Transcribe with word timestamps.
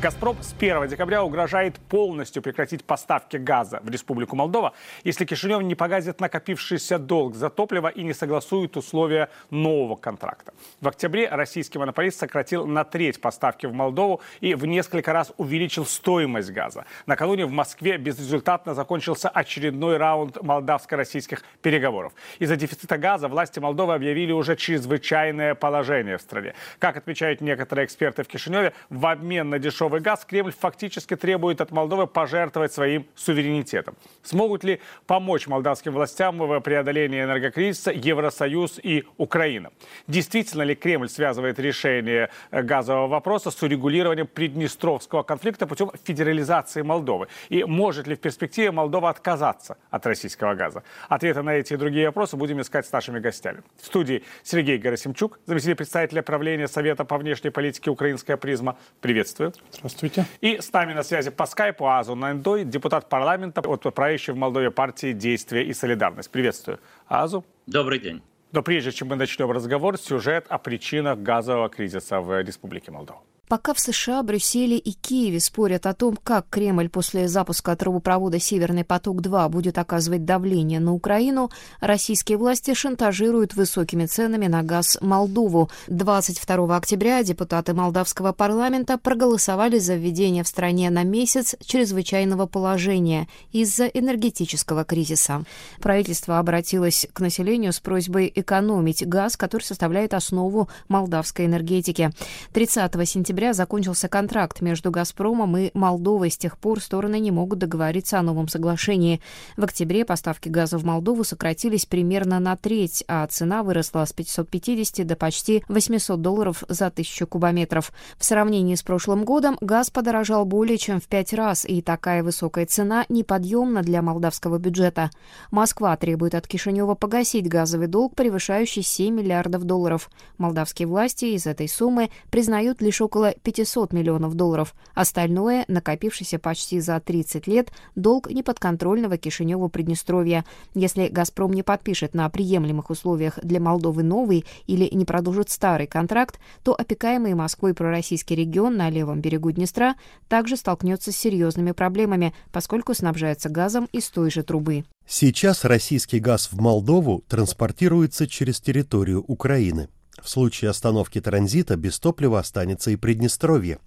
«Газпром» 0.00 0.36
с 0.40 0.52
1 0.52 0.86
декабря 0.86 1.24
угрожает 1.24 1.80
полностью 1.80 2.40
прекратить 2.40 2.84
поставки 2.84 3.36
газа 3.36 3.80
в 3.82 3.90
Республику 3.90 4.36
Молдова, 4.36 4.72
если 5.02 5.24
Кишинев 5.24 5.60
не 5.62 5.74
погасит 5.74 6.20
накопившийся 6.20 7.00
долг 7.00 7.34
за 7.34 7.50
топливо 7.50 7.88
и 7.88 8.04
не 8.04 8.14
согласует 8.14 8.76
условия 8.76 9.28
нового 9.50 9.96
контракта. 9.96 10.54
В 10.80 10.86
октябре 10.86 11.28
российский 11.28 11.80
монополист 11.80 12.20
сократил 12.20 12.64
на 12.64 12.84
треть 12.84 13.20
поставки 13.20 13.66
в 13.66 13.72
Молдову 13.72 14.20
и 14.40 14.54
в 14.54 14.66
несколько 14.66 15.12
раз 15.12 15.32
увеличил 15.36 15.84
стоимость 15.84 16.52
газа. 16.52 16.84
Накануне 17.06 17.46
в 17.46 17.50
Москве 17.50 17.96
безрезультатно 17.96 18.74
закончился 18.74 19.28
очередной 19.28 19.96
раунд 19.96 20.40
молдавско-российских 20.40 21.42
переговоров. 21.60 22.12
Из-за 22.38 22.54
дефицита 22.54 22.98
газа 22.98 23.26
власти 23.26 23.58
Молдовы 23.58 23.94
объявили 23.94 24.30
уже 24.30 24.54
чрезвычайное 24.54 25.56
положение 25.56 26.18
в 26.18 26.22
стране. 26.22 26.54
Как 26.78 26.96
отмечают 26.96 27.40
некоторые 27.40 27.84
эксперты 27.84 28.22
в 28.22 28.28
Кишиневе, 28.28 28.74
в 28.90 29.04
обмен 29.04 29.50
на 29.50 29.58
дешевый 29.58 29.87
дешевый 29.88 30.00
газ, 30.00 30.24
Кремль 30.24 30.52
фактически 30.52 31.16
требует 31.16 31.60
от 31.60 31.70
Молдовы 31.70 32.06
пожертвовать 32.06 32.72
своим 32.72 33.06
суверенитетом. 33.14 33.96
Смогут 34.22 34.64
ли 34.64 34.80
помочь 35.06 35.46
молдавским 35.46 35.92
властям 35.92 36.38
в 36.38 36.60
преодолении 36.60 37.22
энергокризиса 37.22 37.90
Евросоюз 37.90 38.78
и 38.82 39.04
Украина? 39.16 39.70
Действительно 40.06 40.62
ли 40.62 40.74
Кремль 40.74 41.08
связывает 41.08 41.58
решение 41.58 42.28
газового 42.50 43.06
вопроса 43.06 43.50
с 43.50 43.62
урегулированием 43.62 44.26
Приднестровского 44.26 45.22
конфликта 45.22 45.66
путем 45.66 45.90
федерализации 46.04 46.82
Молдовы? 46.82 47.28
И 47.48 47.64
может 47.64 48.06
ли 48.06 48.14
в 48.14 48.20
перспективе 48.20 48.70
Молдова 48.70 49.08
отказаться 49.08 49.76
от 49.90 50.06
российского 50.06 50.54
газа? 50.54 50.82
Ответы 51.08 51.42
на 51.42 51.54
эти 51.54 51.72
и 51.72 51.76
другие 51.76 52.06
вопросы 52.06 52.36
будем 52.36 52.60
искать 52.60 52.86
с 52.86 52.92
нашими 52.92 53.20
гостями. 53.20 53.62
В 53.80 53.86
студии 53.86 54.22
Сергей 54.42 54.78
Гарасимчук, 54.78 55.38
заместитель 55.46 55.76
председателя 55.76 56.22
правления 56.22 56.68
Совета 56.68 57.04
по 57.04 57.16
внешней 57.16 57.50
политике 57.50 57.90
«Украинская 57.90 58.36
призма». 58.36 58.76
Приветствую. 59.00 59.52
Здравствуйте. 59.78 60.24
И 60.40 60.60
с 60.60 60.72
нами 60.72 60.92
на 60.92 61.02
связи 61.02 61.30
по 61.30 61.46
скайпу 61.46 61.86
Оазу 61.86 62.14
Нантой, 62.14 62.64
депутат 62.64 63.08
парламента 63.08 63.60
от 63.60 63.82
правящей 63.94 64.34
в 64.34 64.36
Молдове 64.36 64.70
партии 64.70 65.12
«Действие 65.12 65.66
и 65.66 65.72
солидарность». 65.72 66.30
Приветствую. 66.30 66.80
Оазу. 67.06 67.44
Добрый 67.66 68.00
день. 68.00 68.22
Но 68.52 68.62
прежде 68.62 68.92
чем 68.92 69.08
мы 69.08 69.16
начнем 69.16 69.50
разговор, 69.50 69.98
сюжет 69.98 70.46
о 70.48 70.58
причинах 70.58 71.18
газового 71.18 71.68
кризиса 71.68 72.20
в 72.20 72.42
Республике 72.42 72.90
Молдова. 72.90 73.22
Пока 73.48 73.72
в 73.72 73.80
США, 73.80 74.22
Брюсселе 74.22 74.76
и 74.76 74.92
Киеве 74.92 75.40
спорят 75.40 75.86
о 75.86 75.94
том, 75.94 76.18
как 76.22 76.50
Кремль 76.50 76.90
после 76.90 77.28
запуска 77.28 77.74
трубопровода 77.76 78.38
«Северный 78.38 78.84
поток-2» 78.84 79.48
будет 79.48 79.78
оказывать 79.78 80.26
давление 80.26 80.80
на 80.80 80.92
Украину, 80.92 81.50
российские 81.80 82.36
власти 82.36 82.74
шантажируют 82.74 83.54
высокими 83.54 84.04
ценами 84.04 84.48
на 84.48 84.62
газ 84.62 84.98
Молдову. 85.00 85.70
22 85.86 86.76
октября 86.76 87.22
депутаты 87.22 87.72
молдавского 87.72 88.32
парламента 88.32 88.98
проголосовали 88.98 89.78
за 89.78 89.94
введение 89.94 90.44
в 90.44 90.48
стране 90.48 90.90
на 90.90 91.02
месяц 91.02 91.56
чрезвычайного 91.64 92.44
положения 92.44 93.28
из-за 93.52 93.86
энергетического 93.86 94.84
кризиса. 94.84 95.44
Правительство 95.80 96.38
обратилось 96.38 97.06
к 97.14 97.20
населению 97.20 97.72
с 97.72 97.80
просьбой 97.80 98.30
экономить 98.34 99.06
газ, 99.06 99.38
который 99.38 99.62
составляет 99.62 100.12
основу 100.12 100.68
молдавской 100.88 101.46
энергетики. 101.46 102.10
30 102.52 103.08
сентября 103.08 103.37
октября 103.38 103.54
закончился 103.54 104.08
контракт 104.08 104.60
между 104.62 104.90
«Газпромом» 104.90 105.56
и 105.56 105.70
Молдовой. 105.72 106.28
С 106.28 106.36
тех 106.36 106.58
пор 106.58 106.80
стороны 106.80 107.20
не 107.20 107.30
могут 107.30 107.60
договориться 107.60 108.18
о 108.18 108.22
новом 108.22 108.48
соглашении. 108.48 109.20
В 109.56 109.62
октябре 109.62 110.04
поставки 110.04 110.48
газа 110.48 110.76
в 110.76 110.84
Молдову 110.84 111.22
сократились 111.22 111.86
примерно 111.86 112.40
на 112.40 112.56
треть, 112.56 113.04
а 113.06 113.24
цена 113.28 113.62
выросла 113.62 114.04
с 114.06 114.12
550 114.12 115.06
до 115.06 115.14
почти 115.14 115.62
800 115.68 116.20
долларов 116.20 116.64
за 116.68 116.90
тысячу 116.90 117.28
кубометров. 117.28 117.92
В 118.18 118.24
сравнении 118.24 118.74
с 118.74 118.82
прошлым 118.82 119.24
годом 119.24 119.56
газ 119.60 119.90
подорожал 119.90 120.44
более 120.44 120.76
чем 120.76 121.00
в 121.00 121.06
пять 121.06 121.32
раз, 121.32 121.64
и 121.64 121.80
такая 121.80 122.24
высокая 122.24 122.66
цена 122.66 123.06
неподъемна 123.08 123.82
для 123.82 124.02
молдавского 124.02 124.58
бюджета. 124.58 125.12
Москва 125.52 125.96
требует 125.96 126.34
от 126.34 126.48
Кишинева 126.48 126.96
погасить 126.96 127.48
газовый 127.48 127.86
долг, 127.86 128.16
превышающий 128.16 128.82
7 128.82 129.14
миллиардов 129.14 129.62
долларов. 129.62 130.10
Молдавские 130.38 130.88
власти 130.88 131.26
из 131.26 131.46
этой 131.46 131.68
суммы 131.68 132.10
признают 132.30 132.82
лишь 132.82 133.00
около 133.00 133.27
500 133.42 133.92
миллионов 133.92 134.34
долларов. 134.34 134.74
Остальное, 134.94 135.64
накопившийся 135.68 136.38
почти 136.38 136.80
за 136.80 137.00
30 137.00 137.46
лет, 137.46 137.72
долг 137.94 138.30
неподконтрольного 138.30 139.16
Кишинева 139.16 139.68
Приднестровья. 139.68 140.44
Если 140.74 141.08
«Газпром» 141.08 141.52
не 141.52 141.62
подпишет 141.62 142.14
на 142.14 142.28
приемлемых 142.28 142.90
условиях 142.90 143.38
для 143.42 143.60
Молдовы 143.60 144.02
новый 144.02 144.44
или 144.66 144.88
не 144.92 145.04
продолжит 145.04 145.50
старый 145.50 145.86
контракт, 145.86 146.38
то 146.62 146.74
опекаемый 146.74 147.34
Москвой 147.34 147.74
пророссийский 147.74 148.36
регион 148.36 148.76
на 148.76 148.90
левом 148.90 149.20
берегу 149.20 149.50
Днестра 149.50 149.96
также 150.28 150.56
столкнется 150.56 151.12
с 151.12 151.16
серьезными 151.16 151.72
проблемами, 151.72 152.34
поскольку 152.52 152.94
снабжается 152.94 153.48
газом 153.48 153.88
из 153.92 154.08
той 154.08 154.30
же 154.30 154.42
трубы. 154.42 154.84
Сейчас 155.06 155.64
российский 155.64 156.20
газ 156.20 156.50
в 156.52 156.60
Молдову 156.60 157.24
транспортируется 157.28 158.26
через 158.26 158.60
территорию 158.60 159.24
Украины. 159.26 159.88
В 160.22 160.28
случае 160.28 160.70
остановки 160.70 161.20
транзита 161.20 161.76
без 161.76 161.98
топлива 161.98 162.40
останется 162.40 162.90
и 162.90 162.96
Приднестровье. 162.96 163.78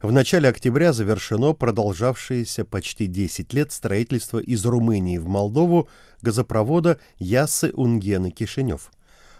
В 0.00 0.10
начале 0.10 0.48
октября 0.48 0.92
завершено 0.92 1.52
продолжавшееся 1.52 2.64
почти 2.64 3.06
10 3.06 3.52
лет 3.52 3.70
строительство 3.72 4.38
из 4.38 4.64
Румынии 4.64 5.18
в 5.18 5.28
Молдову 5.28 5.88
газопровода 6.22 6.98
Яссы-Унгены-Кишинев. 7.20 8.90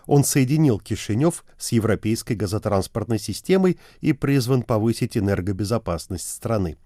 Он 0.06 0.24
соединил 0.24 0.78
Кишинев 0.78 1.44
с 1.58 1.72
европейской 1.72 2.34
газотранспортной 2.34 3.18
системой 3.18 3.78
и 4.00 4.12
призван 4.12 4.62
повысить 4.62 5.16
энергобезопасность 5.16 6.28
страны. 6.28 6.76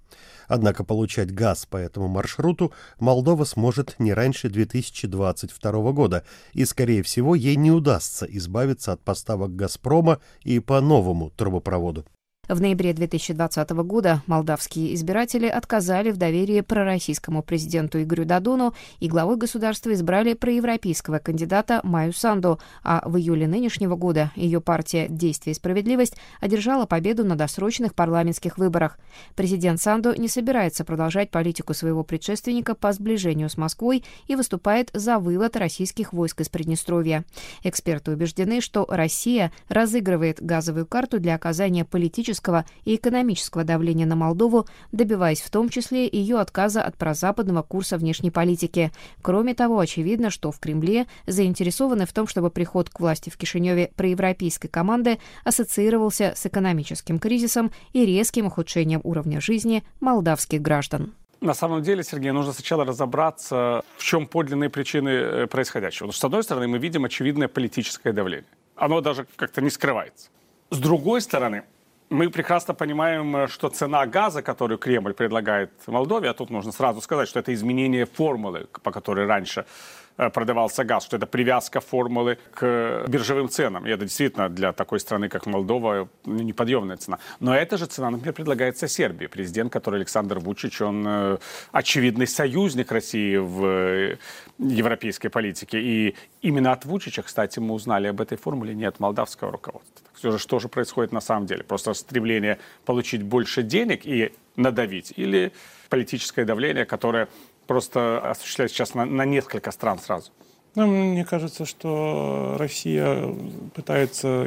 Однако 0.48 0.84
получать 0.84 1.32
газ 1.32 1.66
по 1.66 1.76
этому 1.76 2.08
маршруту 2.08 2.72
Молдова 3.00 3.44
сможет 3.44 3.96
не 3.98 4.12
раньше 4.12 4.48
2022 4.48 5.92
года, 5.92 6.24
и, 6.52 6.64
скорее 6.64 7.02
всего, 7.02 7.34
ей 7.34 7.56
не 7.56 7.70
удастся 7.70 8.26
избавиться 8.26 8.92
от 8.92 9.00
поставок 9.00 9.56
«Газпрома» 9.56 10.20
и 10.42 10.60
по 10.60 10.80
новому 10.80 11.30
трубопроводу. 11.30 12.06
В 12.48 12.60
ноябре 12.60 12.92
2020 12.92 13.70
года 13.70 14.22
молдавские 14.28 14.94
избиратели 14.94 15.46
отказали 15.46 16.12
в 16.12 16.16
доверии 16.16 16.60
пророссийскому 16.60 17.42
президенту 17.42 18.00
Игорю 18.00 18.24
Дадону 18.24 18.72
и 19.00 19.08
главой 19.08 19.36
государства 19.36 19.92
избрали 19.92 20.34
проевропейского 20.34 21.18
кандидата 21.18 21.80
Майю 21.82 22.12
Санду, 22.12 22.60
а 22.84 23.02
в 23.04 23.16
июле 23.16 23.48
нынешнего 23.48 23.96
года 23.96 24.30
ее 24.36 24.60
партия 24.60 25.08
«Действие 25.08 25.54
и 25.54 25.56
справедливость» 25.56 26.14
одержала 26.40 26.86
победу 26.86 27.24
на 27.24 27.34
досрочных 27.34 27.96
парламентских 27.96 28.58
выборах. 28.58 29.00
Президент 29.34 29.80
Санду 29.80 30.14
не 30.16 30.28
собирается 30.28 30.84
продолжать 30.84 31.32
политику 31.32 31.74
своего 31.74 32.04
предшественника 32.04 32.76
по 32.76 32.92
сближению 32.92 33.50
с 33.50 33.56
Москвой 33.56 34.04
и 34.28 34.36
выступает 34.36 34.90
за 34.92 35.18
вывод 35.18 35.56
российских 35.56 36.12
войск 36.12 36.42
из 36.42 36.48
Приднестровья. 36.48 37.24
Эксперты 37.64 38.12
убеждены, 38.12 38.60
что 38.60 38.86
Россия 38.88 39.50
разыгрывает 39.68 40.40
газовую 40.40 40.86
карту 40.86 41.18
для 41.18 41.34
оказания 41.34 41.84
политического 41.84 42.35
политического 42.36 42.64
и 42.84 42.96
экономического 42.96 43.64
давления 43.64 44.06
на 44.06 44.16
Молдову, 44.16 44.66
добиваясь 44.92 45.40
в 45.40 45.50
том 45.50 45.68
числе 45.68 46.08
ее 46.10 46.38
отказа 46.38 46.82
от 46.82 46.96
прозападного 46.96 47.62
курса 47.62 47.98
внешней 47.98 48.30
политики. 48.30 48.92
Кроме 49.22 49.54
того, 49.54 49.78
очевидно, 49.78 50.30
что 50.30 50.52
в 50.52 50.58
Кремле 50.58 51.06
заинтересованы 51.26 52.06
в 52.06 52.12
том, 52.12 52.26
чтобы 52.26 52.50
приход 52.50 52.90
к 52.90 53.00
власти 53.00 53.30
в 53.30 53.36
Кишиневе 53.36 53.90
проевропейской 53.96 54.70
команды 54.70 55.18
ассоциировался 55.44 56.34
с 56.36 56.46
экономическим 56.46 57.18
кризисом 57.18 57.70
и 57.92 58.04
резким 58.04 58.46
ухудшением 58.46 59.00
уровня 59.04 59.40
жизни 59.40 59.82
молдавских 60.00 60.62
граждан. 60.62 61.12
На 61.40 61.54
самом 61.54 61.82
деле, 61.82 62.02
Сергей, 62.02 62.32
нужно 62.32 62.52
сначала 62.52 62.84
разобраться, 62.84 63.84
в 63.98 64.02
чем 64.02 64.26
подлинные 64.26 64.70
причины 64.70 65.10
э, 65.10 65.46
происходящего. 65.46 66.06
Потому 66.06 66.12
что, 66.12 66.20
с 66.20 66.24
одной 66.24 66.42
стороны, 66.42 66.66
мы 66.66 66.78
видим 66.78 67.04
очевидное 67.04 67.46
политическое 67.46 68.12
давление. 68.12 68.48
Оно 68.74 69.00
даже 69.00 69.26
как-то 69.36 69.60
не 69.60 69.70
скрывается. 69.70 70.30
С 70.70 70.78
другой 70.78 71.20
стороны, 71.20 71.62
мы 72.10 72.30
прекрасно 72.30 72.74
понимаем, 72.74 73.36
э, 73.36 73.48
что 73.48 73.68
цена 73.68 74.06
газа, 74.06 74.42
которую 74.42 74.78
Кремль 74.78 75.12
предлагает 75.12 75.70
Молдове, 75.86 76.30
а 76.30 76.34
тут 76.34 76.50
нужно 76.50 76.72
сразу 76.72 77.00
сказать, 77.00 77.28
что 77.28 77.40
это 77.40 77.52
изменение 77.52 78.06
формулы, 78.06 78.66
по 78.82 78.92
которой 78.92 79.26
раньше 79.26 79.66
продавался 80.16 80.84
газ, 80.84 81.04
что 81.04 81.16
это 81.16 81.26
привязка 81.26 81.80
формулы 81.80 82.38
к 82.54 83.04
биржевым 83.08 83.48
ценам. 83.48 83.86
И 83.86 83.90
это 83.90 84.04
действительно 84.04 84.48
для 84.48 84.72
такой 84.72 85.00
страны, 85.00 85.28
как 85.28 85.46
Молдова, 85.46 86.08
ну, 86.24 86.42
неподъемная 86.42 86.96
цена. 86.96 87.18
Но 87.40 87.54
эта 87.54 87.76
же 87.76 87.86
цена, 87.86 88.10
например, 88.10 88.34
предлагается 88.34 88.88
Сербии. 88.88 89.26
Президент, 89.26 89.72
который 89.72 89.96
Александр 89.96 90.38
Вучич, 90.38 90.80
он 90.80 91.04
э, 91.06 91.38
очевидный 91.72 92.26
союзник 92.26 92.92
России 92.92 93.36
в 93.36 93.64
э, 93.64 94.16
европейской 94.58 95.28
политике. 95.28 95.80
И 95.80 96.14
именно 96.42 96.72
от 96.72 96.84
Вучича, 96.84 97.22
кстати, 97.22 97.58
мы 97.58 97.74
узнали 97.74 98.08
об 98.08 98.20
этой 98.20 98.38
формуле, 98.38 98.74
не 98.74 98.84
от 98.84 99.00
молдавского 99.00 99.52
руководства. 99.52 100.06
Все 100.14 100.30
же, 100.30 100.38
что 100.38 100.58
же 100.58 100.68
происходит 100.68 101.12
на 101.12 101.20
самом 101.20 101.46
деле? 101.46 101.62
Просто 101.62 101.92
стремление 101.94 102.58
получить 102.86 103.22
больше 103.22 103.62
денег 103.62 104.06
и 104.06 104.32
надавить? 104.56 105.12
Или 105.16 105.52
политическое 105.90 106.44
давление, 106.44 106.86
которое 106.86 107.28
просто 107.66 108.18
осуществляет 108.18 108.70
сейчас 108.70 108.94
на, 108.94 109.04
на 109.04 109.24
несколько 109.24 109.70
стран 109.70 109.98
сразу? 109.98 110.30
Ну, 110.74 110.86
мне 110.86 111.24
кажется, 111.24 111.64
что 111.64 112.56
Россия 112.58 113.34
пытается 113.74 114.46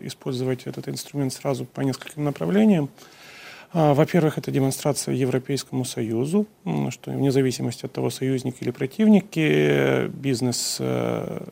использовать 0.00 0.66
этот 0.66 0.88
инструмент 0.88 1.34
сразу 1.34 1.66
по 1.66 1.82
нескольким 1.82 2.24
направлениям. 2.24 2.88
А, 3.72 3.92
во-первых, 3.92 4.38
это 4.38 4.50
демонстрация 4.50 5.14
Европейскому 5.14 5.84
Союзу, 5.84 6.46
что 6.88 7.10
вне 7.10 7.30
зависимости 7.30 7.84
от 7.84 7.92
того, 7.92 8.08
союзник 8.10 8.56
или 8.60 8.70
противник, 8.70 9.26
бизнес 10.12 10.78
э, 10.80 11.46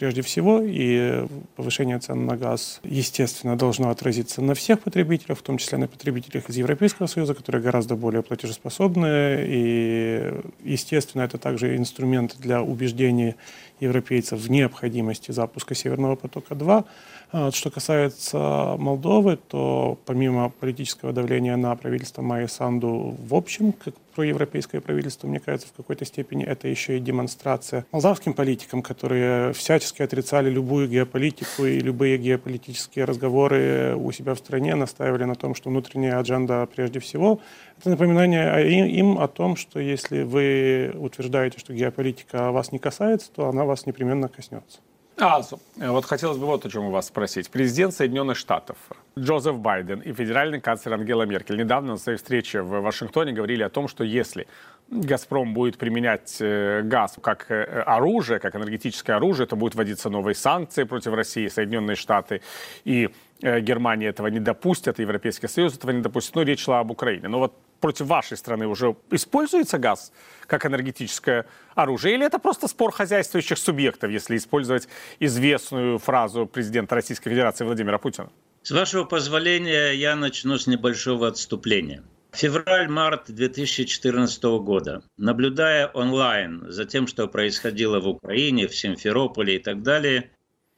прежде 0.00 0.22
всего, 0.22 0.62
и 0.64 1.26
повышение 1.56 1.98
цен 1.98 2.24
на 2.24 2.34
газ, 2.34 2.80
естественно, 2.84 3.54
должно 3.54 3.90
отразиться 3.90 4.40
на 4.40 4.54
всех 4.54 4.80
потребителях, 4.80 5.38
в 5.38 5.42
том 5.42 5.58
числе 5.58 5.76
на 5.76 5.88
потребителях 5.88 6.48
из 6.48 6.56
Европейского 6.56 7.06
Союза, 7.06 7.34
которые 7.34 7.60
гораздо 7.60 7.96
более 7.96 8.22
платежеспособны, 8.22 9.44
и, 9.46 10.32
естественно, 10.64 11.20
это 11.20 11.36
также 11.36 11.76
инструмент 11.76 12.36
для 12.38 12.62
убеждения 12.62 13.36
европейцев 13.78 14.40
в 14.40 14.50
необходимости 14.50 15.32
запуска 15.32 15.74
Северного 15.74 16.16
потока-2, 16.16 16.84
а 17.32 17.50
что 17.50 17.70
касается 17.70 18.76
Молдовы, 18.78 19.36
то 19.36 19.98
помимо 20.06 20.48
политического 20.48 21.12
давления 21.12 21.56
на 21.56 21.76
правительство 21.76 22.22
Майя 22.22 22.48
Санду 22.48 23.16
в 23.28 23.34
общем, 23.34 23.72
как 23.72 23.94
проевропейское 24.10 24.80
правительство, 24.80 25.26
мне 25.26 25.40
кажется, 25.40 25.68
в 25.68 25.72
какой-то 25.72 26.04
степени 26.04 26.44
это 26.44 26.68
еще 26.68 26.96
и 26.96 27.00
демонстрация 27.00 27.86
молдавским 27.92 28.34
политикам, 28.34 28.82
которые 28.82 29.52
всячески 29.52 30.02
отрицали 30.02 30.50
любую 30.50 30.88
геополитику 30.88 31.64
и 31.64 31.78
любые 31.80 32.18
геополитические 32.18 33.04
разговоры 33.04 33.94
у 33.96 34.10
себя 34.12 34.34
в 34.34 34.38
стране, 34.38 34.74
настаивали 34.74 35.24
на 35.24 35.34
том, 35.34 35.54
что 35.54 35.70
внутренняя 35.70 36.18
адженда 36.18 36.68
прежде 36.74 37.00
всего. 37.00 37.40
Это 37.78 37.90
напоминание 37.90 38.90
им 38.98 39.18
о 39.18 39.28
том, 39.28 39.56
что 39.56 39.80
если 39.80 40.22
вы 40.22 40.92
утверждаете, 40.94 41.58
что 41.58 41.72
геополитика 41.72 42.50
вас 42.50 42.72
не 42.72 42.78
касается, 42.78 43.30
то 43.32 43.48
она 43.48 43.64
вас 43.64 43.86
непременно 43.86 44.28
коснется. 44.28 44.80
Азу, 45.20 45.60
вот 45.76 46.04
хотелось 46.04 46.38
бы 46.38 46.46
вот 46.46 46.64
о 46.64 46.70
чем 46.70 46.84
у 46.84 46.90
вас 46.90 47.08
спросить. 47.08 47.50
Президент 47.50 47.94
Соединенных 47.94 48.36
Штатов 48.36 48.76
Джозеф 49.18 49.58
Байден 49.58 50.00
и 50.00 50.12
федеральный 50.12 50.60
канцлер 50.60 50.94
Ангела 50.94 51.24
Меркель 51.24 51.56
недавно 51.56 51.92
на 51.92 51.98
своей 51.98 52.18
встрече 52.18 52.62
в 52.62 52.80
Вашингтоне 52.80 53.32
говорили 53.32 53.62
о 53.62 53.68
том, 53.68 53.88
что 53.88 54.04
если 54.04 54.46
«Газпром» 54.88 55.54
будет 55.54 55.78
применять 55.78 56.38
э, 56.40 56.82
газ 56.82 57.16
как 57.20 57.50
э, 57.50 57.82
оружие, 57.86 58.38
как 58.38 58.56
энергетическое 58.56 59.16
оружие, 59.16 59.46
то 59.46 59.56
будут 59.56 59.74
вводиться 59.74 60.10
новые 60.10 60.34
санкции 60.34 60.84
против 60.84 61.12
России, 61.12 61.48
Соединенные 61.48 61.96
Штаты 61.96 62.40
и 62.84 63.10
э, 63.42 63.60
Германия 63.60 64.06
этого 64.06 64.28
не 64.28 64.40
допустят, 64.40 64.98
Европейский 64.98 65.48
Союз 65.48 65.76
этого 65.76 65.90
не 65.90 66.00
допустит. 66.00 66.34
Но 66.34 66.42
речь 66.42 66.64
шла 66.64 66.80
об 66.80 66.90
Украине. 66.90 67.28
Но 67.28 67.38
вот 67.38 67.54
против 67.80 68.06
вашей 68.06 68.36
страны 68.36 68.66
уже 68.66 68.94
используется 69.10 69.78
газ 69.78 70.12
как 70.46 70.66
энергетическое 70.66 71.46
оружие? 71.74 72.14
Или 72.14 72.26
это 72.26 72.38
просто 72.38 72.68
спор 72.68 72.92
хозяйствующих 72.92 73.58
субъектов, 73.58 74.10
если 74.10 74.36
использовать 74.36 74.88
известную 75.18 75.98
фразу 75.98 76.46
президента 76.46 76.94
Российской 76.94 77.30
Федерации 77.30 77.64
Владимира 77.64 77.98
Путина? 77.98 78.30
С 78.62 78.70
вашего 78.70 79.04
позволения 79.04 79.92
я 79.92 80.16
начну 80.16 80.58
с 80.58 80.66
небольшого 80.66 81.28
отступления. 81.28 82.02
Февраль-март 82.32 83.24
2014 83.28 84.42
года, 84.62 85.02
наблюдая 85.16 85.88
онлайн 85.88 86.64
за 86.68 86.84
тем, 86.84 87.08
что 87.08 87.26
происходило 87.26 87.98
в 87.98 88.06
Украине, 88.06 88.68
в 88.68 88.76
Симферополе 88.76 89.56
и 89.56 89.58
так 89.58 89.82
далее, 89.82 90.30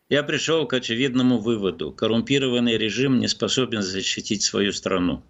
я 0.08 0.22
пришел 0.22 0.66
к 0.66 0.72
очевидному 0.72 1.38
выводу. 1.38 1.92
Коррумпированный 1.92 2.78
режим 2.78 3.18
не 3.18 3.28
способен 3.28 3.82
защитить 3.82 4.42
свою 4.42 4.72
страну. 4.72 5.22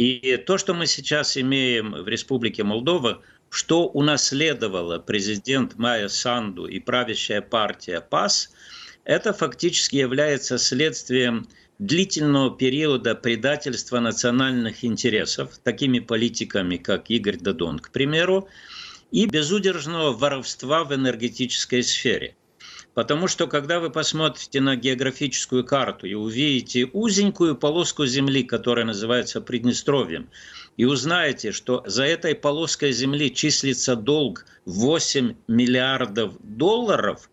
И 0.00 0.38
то, 0.38 0.56
что 0.56 0.72
мы 0.72 0.86
сейчас 0.86 1.36
имеем 1.36 1.92
в 1.92 2.08
Республике 2.08 2.64
Молдова, 2.64 3.20
что 3.50 3.86
унаследовала 3.86 4.98
президент 4.98 5.76
Майя 5.76 6.08
Санду 6.08 6.64
и 6.64 6.80
правящая 6.80 7.42
партия 7.42 8.00
ПАС, 8.00 8.50
это 9.04 9.34
фактически 9.34 9.96
является 9.96 10.56
следствием 10.56 11.46
длительного 11.78 12.56
периода 12.56 13.14
предательства 13.14 14.00
национальных 14.00 14.86
интересов 14.86 15.58
такими 15.62 15.98
политиками, 15.98 16.78
как 16.78 17.10
Игорь 17.10 17.36
Дадон, 17.36 17.78
к 17.78 17.90
примеру, 17.90 18.48
и 19.10 19.26
безудержного 19.26 20.12
воровства 20.16 20.84
в 20.84 20.94
энергетической 20.94 21.82
сфере. 21.82 22.36
Потому 22.94 23.28
что 23.28 23.46
когда 23.46 23.78
вы 23.78 23.90
посмотрите 23.90 24.60
на 24.60 24.74
географическую 24.74 25.64
карту 25.64 26.06
и 26.06 26.14
увидите 26.14 26.86
узенькую 26.92 27.54
полоску 27.56 28.04
земли, 28.04 28.42
которая 28.42 28.84
называется 28.84 29.40
Приднестровьем, 29.40 30.28
и 30.76 30.84
узнаете, 30.84 31.52
что 31.52 31.84
за 31.86 32.04
этой 32.04 32.34
полоской 32.34 32.92
земли 32.92 33.32
числится 33.32 33.94
долг 33.94 34.44
8 34.64 35.34
миллиардов 35.46 36.34
долларов, 36.40 37.30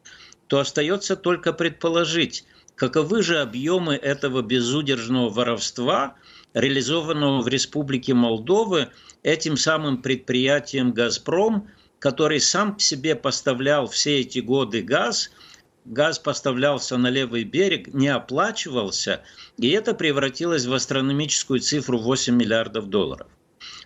то 0.47 0.59
остается 0.59 1.15
только 1.15 1.53
предположить, 1.53 2.45
каковы 2.75 3.23
же 3.23 3.39
объемы 3.39 3.95
этого 3.95 4.41
безудержного 4.43 5.29
воровства, 5.29 6.15
реализованного 6.53 7.41
в 7.41 7.47
Республике 7.47 8.13
Молдовы 8.13 8.89
этим 9.23 9.57
самым 9.57 10.01
предприятием 10.01 10.91
«Газпром», 10.93 11.67
который 11.99 12.39
сам 12.39 12.79
себе 12.79 13.15
поставлял 13.15 13.87
все 13.87 14.19
эти 14.19 14.39
годы 14.39 14.81
газ– 14.81 15.31
газ 15.87 16.19
поставлялся 16.19 16.97
на 16.97 17.09
левый 17.09 17.43
берег, 17.43 17.93
не 17.93 18.09
оплачивался, 18.09 19.21
и 19.57 19.69
это 19.69 19.93
превратилось 19.93 20.65
в 20.65 20.73
астрономическую 20.73 21.59
цифру 21.59 21.99
8 21.99 22.35
миллиардов 22.35 22.89
долларов. 22.89 23.27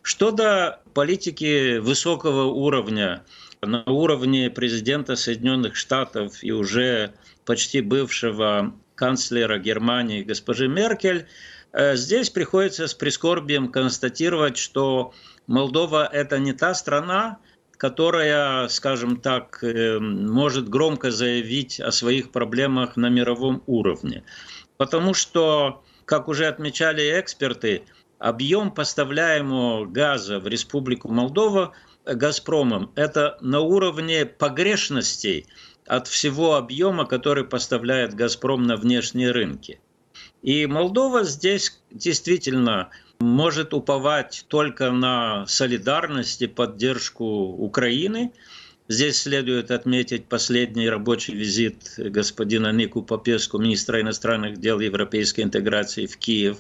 Что 0.02 0.32
до 0.32 0.82
политики 0.94 1.78
высокого 1.78 2.46
уровня, 2.46 3.24
на 3.62 3.84
уровне 3.84 4.50
президента 4.50 5.16
Соединенных 5.16 5.76
Штатов 5.76 6.44
и 6.44 6.52
уже 6.52 7.14
почти 7.46 7.82
бывшего 7.82 8.74
канцлера 8.96 9.60
Германии 9.60 10.24
госпожи 10.24 10.68
Меркель, 10.68 11.28
э, 11.72 11.96
здесь 11.96 12.32
приходится 12.32 12.88
с 12.88 12.96
прискорбием 12.96 13.72
констатировать, 13.72 14.58
что 14.58 15.14
Молдова– 15.46 16.08
это 16.12 16.40
не 16.40 16.54
та 16.54 16.74
страна, 16.74 17.38
которая, 17.82 18.68
скажем 18.68 19.20
так, 19.20 19.64
э, 19.64 19.98
может 19.98 20.70
громко 20.70 21.10
заявить 21.10 21.80
о 21.80 21.92
своих 21.92 22.32
проблемах 22.32 22.96
на 22.96 23.10
мировом 23.10 23.64
уровне. 23.66 24.24
Потому 24.78 25.16
что, 25.16 25.84
как 26.06 26.28
уже 26.28 26.46
отмечали 26.46 27.20
эксперты, 27.20 27.82
объем 28.20 28.70
поставляемого 28.70 29.88
газа 29.88 30.38
в 30.38 30.48
Республику 30.48 31.12
Молдова 31.12 31.74
«Газпромом»– 32.06 32.92
это 32.96 33.40
на 33.42 33.62
уровне 33.62 34.28
погрешностей 34.28 35.48
от 35.88 36.08
всего 36.08 36.58
объема, 36.58 37.06
который 37.06 37.46
поставляет 37.46 38.14
«Газпром» 38.14 38.62
на 38.62 38.76
внешние 38.78 39.32
рынки. 39.32 39.80
И 40.44 40.68
Молдова 40.68 41.24
здесь 41.24 41.82
действительно 41.90 42.92
может 43.22 43.74
уповать 43.74 44.46
только 44.48 44.92
на 44.92 45.46
солидарность 45.48 46.42
и 46.42 46.48
поддержку 46.48 47.26
Украины. 47.26 48.34
Здесь 48.88 49.22
следует 49.22 49.72
отметить 49.72 50.26
последний 50.26 50.90
рабочий 50.90 51.34
визит 51.34 51.94
господина 51.98 52.72
Нику 52.72 53.02
Попеску, 53.04 53.58
министра 53.58 54.02
иностранных 54.02 54.60
дел 54.60 54.80
европейской 54.80 55.42
интеграции 55.42 56.08
в 56.08 56.18
Киев. 56.18 56.58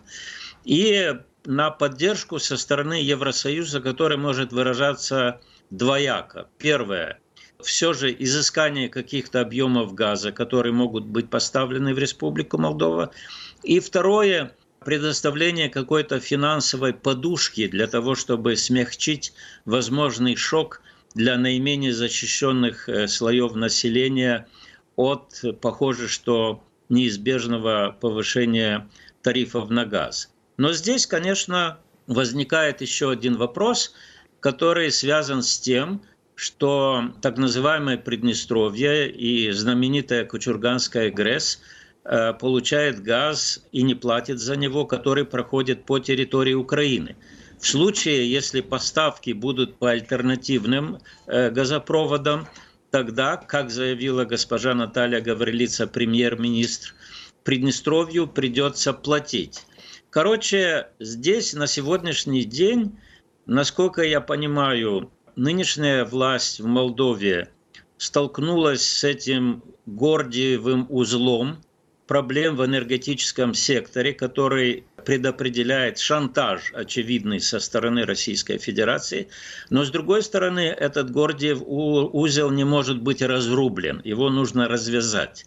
И 0.64 1.14
на 1.46 1.72
поддержку 1.72 2.40
со 2.40 2.56
стороны 2.56 2.94
Евросоюза, 3.02 3.82
который 3.82 4.18
может 4.18 4.54
выражаться 4.54 5.42
двояко. 5.70 6.48
Первое 6.58 7.20
все 7.64 7.94
же 7.94 8.12
изыскание 8.18 8.90
каких-то 8.90 9.42
объемов 9.42 9.94
газа, 9.94 10.32
которые 10.32 10.74
могут 10.74 11.06
быть 11.06 11.30
поставлены 11.30 11.94
в 11.94 12.00
Республику 12.00 12.58
Молдова. 12.58 13.12
И 13.64 13.80
второе, 13.80 14.56
предоставление 14.84 15.70
какой-то 15.70 16.20
финансовой 16.20 16.94
подушки 16.94 17.68
для 17.68 17.86
того, 17.86 18.16
чтобы 18.16 18.56
смягчить 18.56 19.34
возможный 19.66 20.36
шок 20.36 20.82
для 21.14 21.38
наименее 21.38 21.94
защищенных 21.94 22.90
э, 22.90 23.08
слоев 23.08 23.54
населения 23.54 24.48
от, 24.96 25.44
похоже, 25.62 26.08
что 26.08 26.64
неизбежного 26.90 27.96
повышения 28.00 28.90
тарифов 29.22 29.70
на 29.70 29.86
газ. 29.86 30.32
Но 30.58 30.74
здесь, 30.74 31.06
конечно, 31.06 31.78
возникает 32.08 32.82
еще 32.82 33.12
один 33.12 33.38
вопрос, 33.38 33.94
который 34.40 34.92
связан 34.92 35.44
с 35.44 35.60
тем, 35.60 36.02
что 36.34 37.14
так 37.22 37.38
называемое 37.38 37.98
Приднестровье 37.98 39.12
и 39.12 39.52
знаменитая 39.52 40.26
Кучурганская 40.26 41.12
ГРЭС– 41.12 41.62
получает 42.04 43.04
газ 43.04 43.64
и 43.72 43.84
не 43.84 43.96
платит 43.96 44.40
за 44.40 44.56
него, 44.56 44.86
который 44.86 45.26
проходит 45.26 45.86
по 45.86 46.00
территории 46.00 46.54
Украины. 46.54 47.16
В 47.60 47.68
случае, 47.68 48.32
если 48.32 48.62
поставки 48.62 49.34
будут 49.34 49.78
по 49.78 49.92
альтернативным 49.92 50.98
э, 51.28 51.52
газопроводам, 51.52 52.48
тогда, 52.90 53.38
как 53.38 53.70
заявила 53.70 54.26
госпожа 54.26 54.74
Наталья 54.74 55.22
Гаврилица, 55.22 55.86
премьер-министр, 55.86 56.96
Приднестровью 57.44 58.28
придется 58.28 58.94
платить. 58.94 59.66
Короче, 60.12 60.90
здесь 61.00 61.54
на 61.54 61.66
сегодняшний 61.66 62.44
день, 62.44 63.00
насколько 63.48 64.04
я 64.04 64.22
понимаю, 64.22 65.12
нынешняя 65.36 66.06
власть 66.06 66.60
в 66.60 66.68
Молдове 66.68 67.50
столкнулась 67.98 68.86
с 68.86 69.04
этим 69.04 69.64
гордиевым 69.88 70.86
узлом 70.90 71.64
проблем 72.12 72.58
в 72.58 72.66
энергетическом 72.66 73.54
секторе, 73.54 74.14
который 74.14 74.84
предопределяет 75.06 75.98
шантаж 75.98 76.74
очевидный 76.74 77.40
со 77.40 77.62
стороны 77.62 78.04
Российской 78.04 78.58
Федерации. 78.58 79.30
Но, 79.70 79.86
с 79.86 79.92
другой 79.92 80.22
стороны, 80.22 80.76
этот 80.78 81.10
Гордиев 81.10 81.62
узел 81.66 82.52
не 82.52 82.66
может 82.66 83.02
быть 83.02 83.22
разрублен, 83.22 84.02
его 84.04 84.30
нужно 84.30 84.68
развязать. 84.68 85.46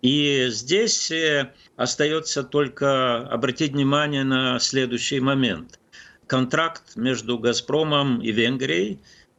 И 0.00 0.46
здесь 0.48 1.10
э, 1.10 1.52
остается 1.76 2.42
только 2.42 3.18
обратить 3.28 3.72
внимание 3.72 4.24
на 4.24 4.58
следующий 4.60 5.20
момент. 5.20 5.78
Контракт 6.26 6.96
между 6.96 7.38
«Газпромом» 7.38 8.22
и 8.22 8.32
Венгрией 8.32 8.98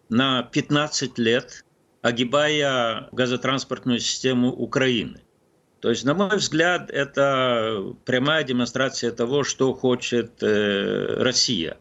на 0.09 0.43
15 0.43 1.17
лет 1.17 1.65
огибая 2.03 3.09
газотранспортную 3.11 3.97
систему 3.97 4.49
Украины. 4.49 5.22
То 5.83 5.89
есть, 5.89 6.05
на 6.05 6.13
мой 6.13 6.37
взгляд, 6.37 6.89
это 6.91 7.93
прямая 8.05 8.45
демонстрация 8.45 9.11
того, 9.11 9.43
что 9.43 9.73
хочет 9.73 10.41
э, 10.41 11.15
Россия. 11.21 11.75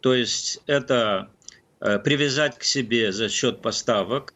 То 0.00 0.14
есть 0.14 0.62
это 0.64 1.28
э, 1.80 1.98
привязать 1.98 2.56
к 2.56 2.62
себе 2.62 3.12
за 3.12 3.28
счет 3.28 3.60
поставок, 3.60 4.32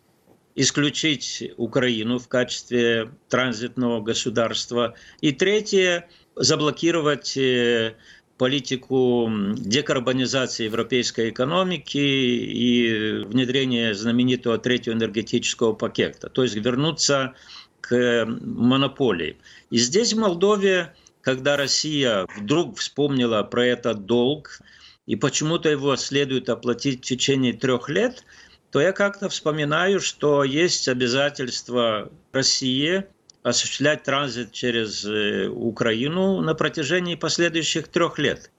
исключить 0.56 1.42
Украину 1.56 2.18
в 2.18 2.28
качестве 2.28 3.10
транзитного 3.30 4.02
государства. 4.02 4.94
И 5.22 5.32
третье, 5.32 6.06
заблокировать 6.36 7.34
э, 7.38 7.94
политику 8.36 9.30
декарбонизации 9.56 10.64
европейской 10.64 11.30
экономики 11.30 11.96
и 11.96 13.24
внедрения 13.24 13.94
знаменитого 13.94 14.58
третьего 14.58 14.92
энергетического 14.92 15.72
пакета, 15.72 16.28
то 16.28 16.42
есть 16.42 16.56
вернуться 16.56 17.34
к 17.80 18.26
монополии. 18.26 19.38
И 19.70 19.78
здесь 19.78 20.12
в 20.12 20.18
Молдове, 20.18 20.94
когда 21.20 21.56
Россия 21.56 22.26
вдруг 22.36 22.78
вспомнила 22.78 23.42
про 23.42 23.66
этот 23.66 24.06
долг, 24.06 24.60
и 25.06 25.16
почему-то 25.16 25.68
его 25.68 25.96
следует 25.96 26.48
оплатить 26.48 26.98
в 26.98 27.08
течение 27.08 27.54
трех 27.54 27.88
лет, 27.88 28.24
то 28.70 28.80
я 28.80 28.92
как-то 28.92 29.28
вспоминаю, 29.28 30.00
что 30.00 30.44
есть 30.44 30.88
обязательство 30.88 32.12
России 32.32 33.04
осуществлять 33.42 34.02
транзит 34.02 34.52
через 34.52 35.04
э, 35.04 35.48
Украину 35.48 36.40
на 36.40 36.54
протяжении 36.54 37.14
последующих 37.14 37.88
трех 37.88 38.18
лет. 38.18 38.50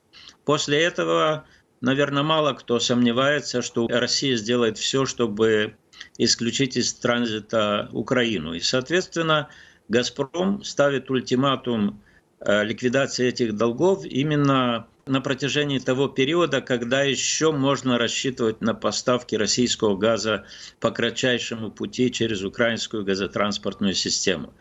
После 0.46 0.82
этого, 0.82 1.46
наверное, 1.82 2.24
мало 2.24 2.54
кто 2.54 2.80
сомневается, 2.80 3.62
что 3.62 3.88
Россия 3.88 4.36
сделает 4.36 4.78
все, 4.78 5.06
чтобы 5.06 5.76
исключить 6.18 6.78
из 6.78 6.94
транзита 6.94 7.90
Украину. 7.92 8.54
И, 8.54 8.60
соответственно, 8.60 9.50
«Газпром» 9.88 10.64
ставит 10.64 11.10
ультиматум 11.10 12.02
э, 12.40 12.64
ликвидации 12.64 13.28
этих 13.28 13.56
долгов 13.56 14.06
именно 14.06 14.88
на 15.10 15.22
протяжении 15.22 15.80
того 15.80 16.08
периода, 16.08 16.62
когда 16.62 17.02
еще 17.02 17.52
можно 17.52 17.98
рассчитывать 17.98 18.62
на 18.62 18.76
поставки 18.76 19.36
российского 19.36 19.98
газа 19.98 20.46
по 20.80 20.92
кратчайшему 20.92 21.72
пути 21.72 22.12
через 22.12 22.44
украинскую 22.44 23.04
газотранспортную 23.04 23.96
систему. 23.96 24.54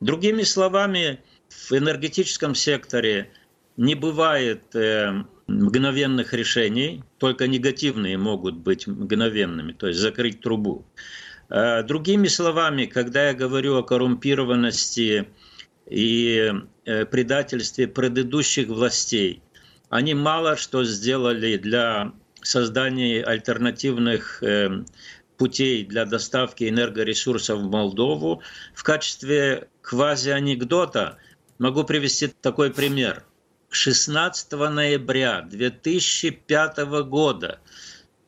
Другими 0.00 0.42
словами, 0.42 1.20
в 1.48 1.72
энергетическом 1.72 2.56
секторе 2.56 3.30
не 3.76 3.94
бывает 3.94 4.74
э, 4.74 5.24
мгновенных 5.52 6.32
решений, 6.32 7.04
только 7.18 7.46
негативные 7.46 8.18
могут 8.18 8.56
быть 8.56 8.86
мгновенными, 8.86 9.72
то 9.72 9.86
есть 9.86 10.00
закрыть 10.00 10.40
трубу. 10.40 10.84
Э, 11.50 11.82
другими 11.82 12.28
словами, 12.28 12.86
когда 12.86 13.28
я 13.28 13.34
говорю 13.34 13.76
о 13.76 13.82
коррумпированности 13.82 15.28
и 15.88 16.52
э, 16.84 17.04
предательстве 17.06 17.88
предыдущих 17.88 18.68
властей, 18.68 19.42
они 19.90 20.14
мало 20.14 20.56
что 20.56 20.84
сделали 20.84 21.56
для 21.58 22.12
создания 22.40 23.22
альтернативных 23.22 24.42
э, 24.42 24.84
путей 25.36 25.84
для 25.84 26.04
доставки 26.06 26.68
энергоресурсов 26.68 27.58
в 27.58 27.70
Молдову. 27.70 28.42
В 28.74 28.82
качестве 28.82 29.68
квази-анекдота 29.82 31.18
могу 31.58 31.84
привести 31.84 32.28
такой 32.28 32.72
пример. 32.72 33.24
16 33.74 34.52
ноября 34.52 35.40
2005 35.40 36.78
года 37.06 37.58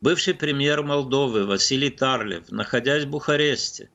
бывший 0.00 0.32
премьер 0.32 0.82
Молдовы 0.82 1.44
Василий 1.44 1.90
Тарлев, 1.90 2.50
находясь 2.50 3.04
в 3.04 3.08
Бухаресте, 3.08 3.90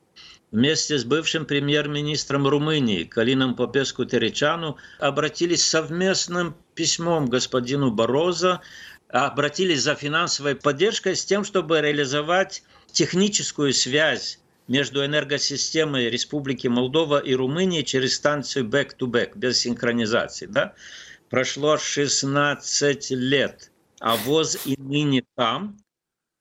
вместе 0.51 0.99
с 0.99 1.03
бывшим 1.03 1.47
премьер-министром 1.47 2.47
Румынии 2.47 3.03
Калином 3.03 3.55
Попеску-Теречану 3.55 4.77
обратились 4.99 5.67
совместным 5.67 6.55
письмом 6.75 7.25
господину 7.25 7.89
Борозо, 7.89 8.61
обратились 9.07 9.81
за 9.81 9.95
финансовой 9.95 10.53
поддержкой 10.53 11.15
с 11.15 11.25
тем, 11.25 11.43
чтобы 11.43 11.81
реализовать 11.81 12.61
техническую 12.91 13.73
связь 13.73 14.39
между 14.67 15.03
энергосистемой 15.03 16.11
Республики 16.11 16.67
Молдова 16.67 17.17
и 17.17 17.33
Румынии 17.33 17.81
через 17.81 18.15
станцию 18.15 18.69
back-to-back, 18.69 19.31
без 19.33 19.57
синхронизации. 19.57 20.45
Да? 20.45 20.75
Прошло 21.29 21.77
16 21.77 23.11
лет, 23.11 23.71
а 23.99 24.15
ВОЗ 24.15 24.57
и 24.65 24.75
ныне 24.77 25.23
там 25.35 25.77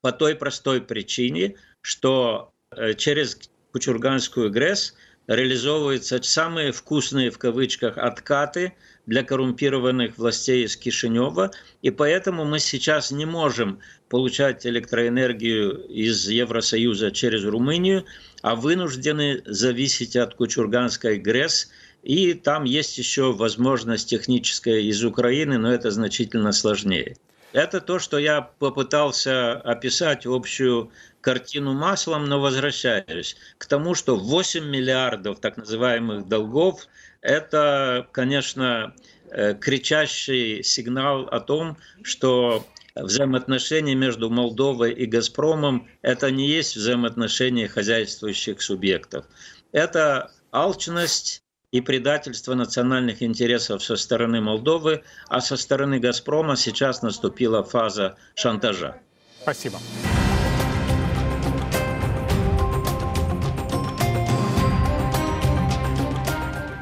по 0.00 0.12
той 0.12 0.34
простой 0.34 0.80
причине, 0.80 1.56
что 1.82 2.52
э, 2.70 2.94
через 2.94 3.38
Кучурганскую 3.72 4.50
ГРЭС 4.50 4.94
реализовываются 5.26 6.22
самые 6.22 6.72
вкусные 6.72 7.30
в 7.30 7.36
кавычках 7.36 7.98
откаты 7.98 8.72
для 9.04 9.22
коррумпированных 9.22 10.16
властей 10.16 10.64
из 10.64 10.74
Кишинева, 10.74 11.50
и 11.82 11.90
поэтому 11.90 12.46
мы 12.46 12.58
сейчас 12.58 13.10
не 13.10 13.26
можем 13.26 13.80
получать 14.08 14.66
электроэнергию 14.66 15.86
из 15.86 16.26
Евросоюза 16.28 17.10
через 17.10 17.44
Румынию, 17.44 18.06
а 18.40 18.56
вынуждены 18.56 19.42
зависеть 19.44 20.16
от 20.16 20.34
Кучурганской 20.34 21.18
ГРЭС, 21.18 21.68
и 22.02 22.34
там 22.34 22.64
есть 22.64 22.98
еще 22.98 23.32
возможность 23.32 24.08
техническая 24.08 24.80
из 24.80 25.04
Украины, 25.04 25.58
но 25.58 25.72
это 25.72 25.90
значительно 25.90 26.52
сложнее. 26.52 27.16
Это 27.52 27.80
то, 27.80 27.98
что 27.98 28.18
я 28.18 28.42
попытался 28.42 29.54
описать 29.54 30.26
общую 30.26 30.90
картину 31.20 31.72
маслом, 31.72 32.26
но 32.26 32.40
возвращаюсь 32.40 33.36
к 33.56 33.66
тому, 33.66 33.94
что 33.94 34.16
8 34.16 34.64
миллиардов 34.64 35.40
так 35.40 35.56
называемых 35.56 36.28
долгов– 36.28 36.86
это, 37.20 38.06
конечно, 38.12 38.94
э, 39.30 39.54
кричащий 39.54 40.62
сигнал 40.62 41.22
о 41.22 41.40
том, 41.40 41.78
что 42.02 42.66
взаимоотношения 42.94 43.94
между 43.94 44.28
Молдовой 44.28 44.92
и 44.92 45.06
«Газпромом»– 45.06 45.88
это 46.02 46.30
не 46.30 46.48
есть 46.48 46.76
взаимоотношения 46.76 47.66
хозяйствующих 47.66 48.60
субъектов. 48.60 49.24
Это 49.72 50.30
алчность 50.52 51.42
и 51.70 51.80
предательство 51.80 52.54
национальных 52.54 53.22
интересов 53.22 53.82
со 53.82 53.96
стороны 53.96 54.40
Молдовы, 54.40 55.02
а 55.28 55.40
со 55.40 55.56
стороны 55.56 55.98
«Газпрома» 55.98 56.56
сейчас 56.56 57.02
наступила 57.02 57.62
фаза 57.62 58.16
шантажа. 58.34 58.96
Спасибо. 59.42 59.78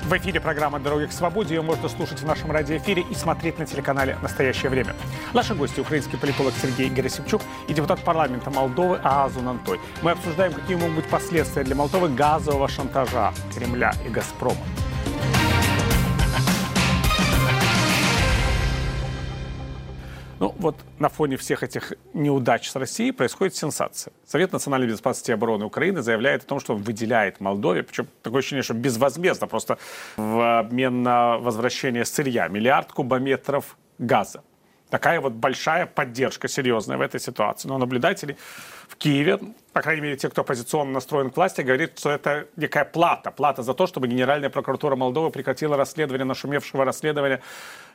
В 0.05 0.13
эфире 0.19 0.41
программа 0.41 0.79
«Дороги 0.79 1.07
к 1.07 1.13
свободе». 1.13 1.57
Ее 1.57 1.63
можно 1.63 1.89
слушать 1.89 2.21
в 2.21 2.25
нашем 2.25 2.53
радиоэфире 2.53 3.05
и 3.11 3.15
смотреть 3.17 3.59
на 3.59 3.67
телеканале 3.67 4.17
«Настоящее 4.23 4.71
время». 4.71 4.95
Наши 5.37 5.55
гости– 5.55 5.81
украинский 5.83 6.17
политолог 6.19 6.55
Сергей 6.63 6.89
Герасимчук 6.89 7.43
и 7.69 7.75
депутат 7.75 8.03
парламента 8.03 8.51
Молдовы 8.51 8.99
Аазу 9.05 9.43
Нантой. 9.43 9.79
Мы 10.01 10.13
обсуждаем, 10.13 10.55
какие 10.55 10.79
могут 10.79 10.97
быть 10.97 11.11
последствия 11.11 11.63
для 11.63 11.75
Молдовы 11.75 12.09
газового 12.09 12.69
шантажа 12.69 13.35
Кремля 13.55 13.93
и 14.07 14.09
«Газпрома». 14.09 14.57
Ну 20.39 20.55
вот 20.59 20.77
на 20.99 21.11
фоне 21.11 21.37
всех 21.37 21.63
этих 21.63 21.93
неудач 22.15 22.71
с 22.71 22.75
Россией 22.75 23.13
происходит 23.13 23.55
сенсация. 23.55 24.15
Совет 24.27 24.55
национальной 24.55 24.89
безопасности 24.89 25.33
и 25.33 25.35
обороны 25.35 25.67
Украины 25.67 26.01
заявляет 26.01 26.45
о 26.45 26.47
том, 26.47 26.61
что 26.61 26.77
он 26.77 26.81
выделяет 26.81 27.41
Молдове, 27.41 27.83
причем 27.83 28.07
такое 28.23 28.39
ощущение, 28.39 28.63
что 28.63 28.73
безвозмездно, 28.73 29.47
просто 29.49 29.77
в 30.17 30.61
обмен 30.61 31.03
на 31.03 31.37
возвращение 31.37 32.07
сырья, 32.07 32.49
миллиард 32.49 32.91
кубометров 32.91 33.77
газа. 33.99 34.41
Такая 34.91 35.21
вот 35.21 35.33
большая 35.33 35.87
поддержка, 35.87 36.49
серьезная 36.49 36.97
в 36.97 37.01
этой 37.01 37.21
ситуации. 37.21 37.69
Но 37.69 37.79
наблюдатели 37.79 38.37
в 38.89 38.97
Киеве 38.97 39.39
по 39.77 39.83
крайней 39.83 40.01
мере, 40.01 40.17
те, 40.17 40.31
кто 40.31 40.41
оппозиционно 40.41 40.93
настроен 40.93 41.29
к 41.29 41.37
власти, 41.37 41.61
говорит, 41.61 41.99
что 41.99 42.09
это 42.09 42.49
некая 42.57 42.87
плата. 42.87 43.31
Плата 43.31 43.63
за 43.63 43.75
то, 43.75 43.87
чтобы 43.87 44.09
Генеральная 44.09 44.49
прокуратура 44.49 44.97
Молдовы 44.97 45.29
прекратила 45.29 45.77
расследование 45.77 46.25
нашумевшего 46.25 46.83
расследования 46.87 47.43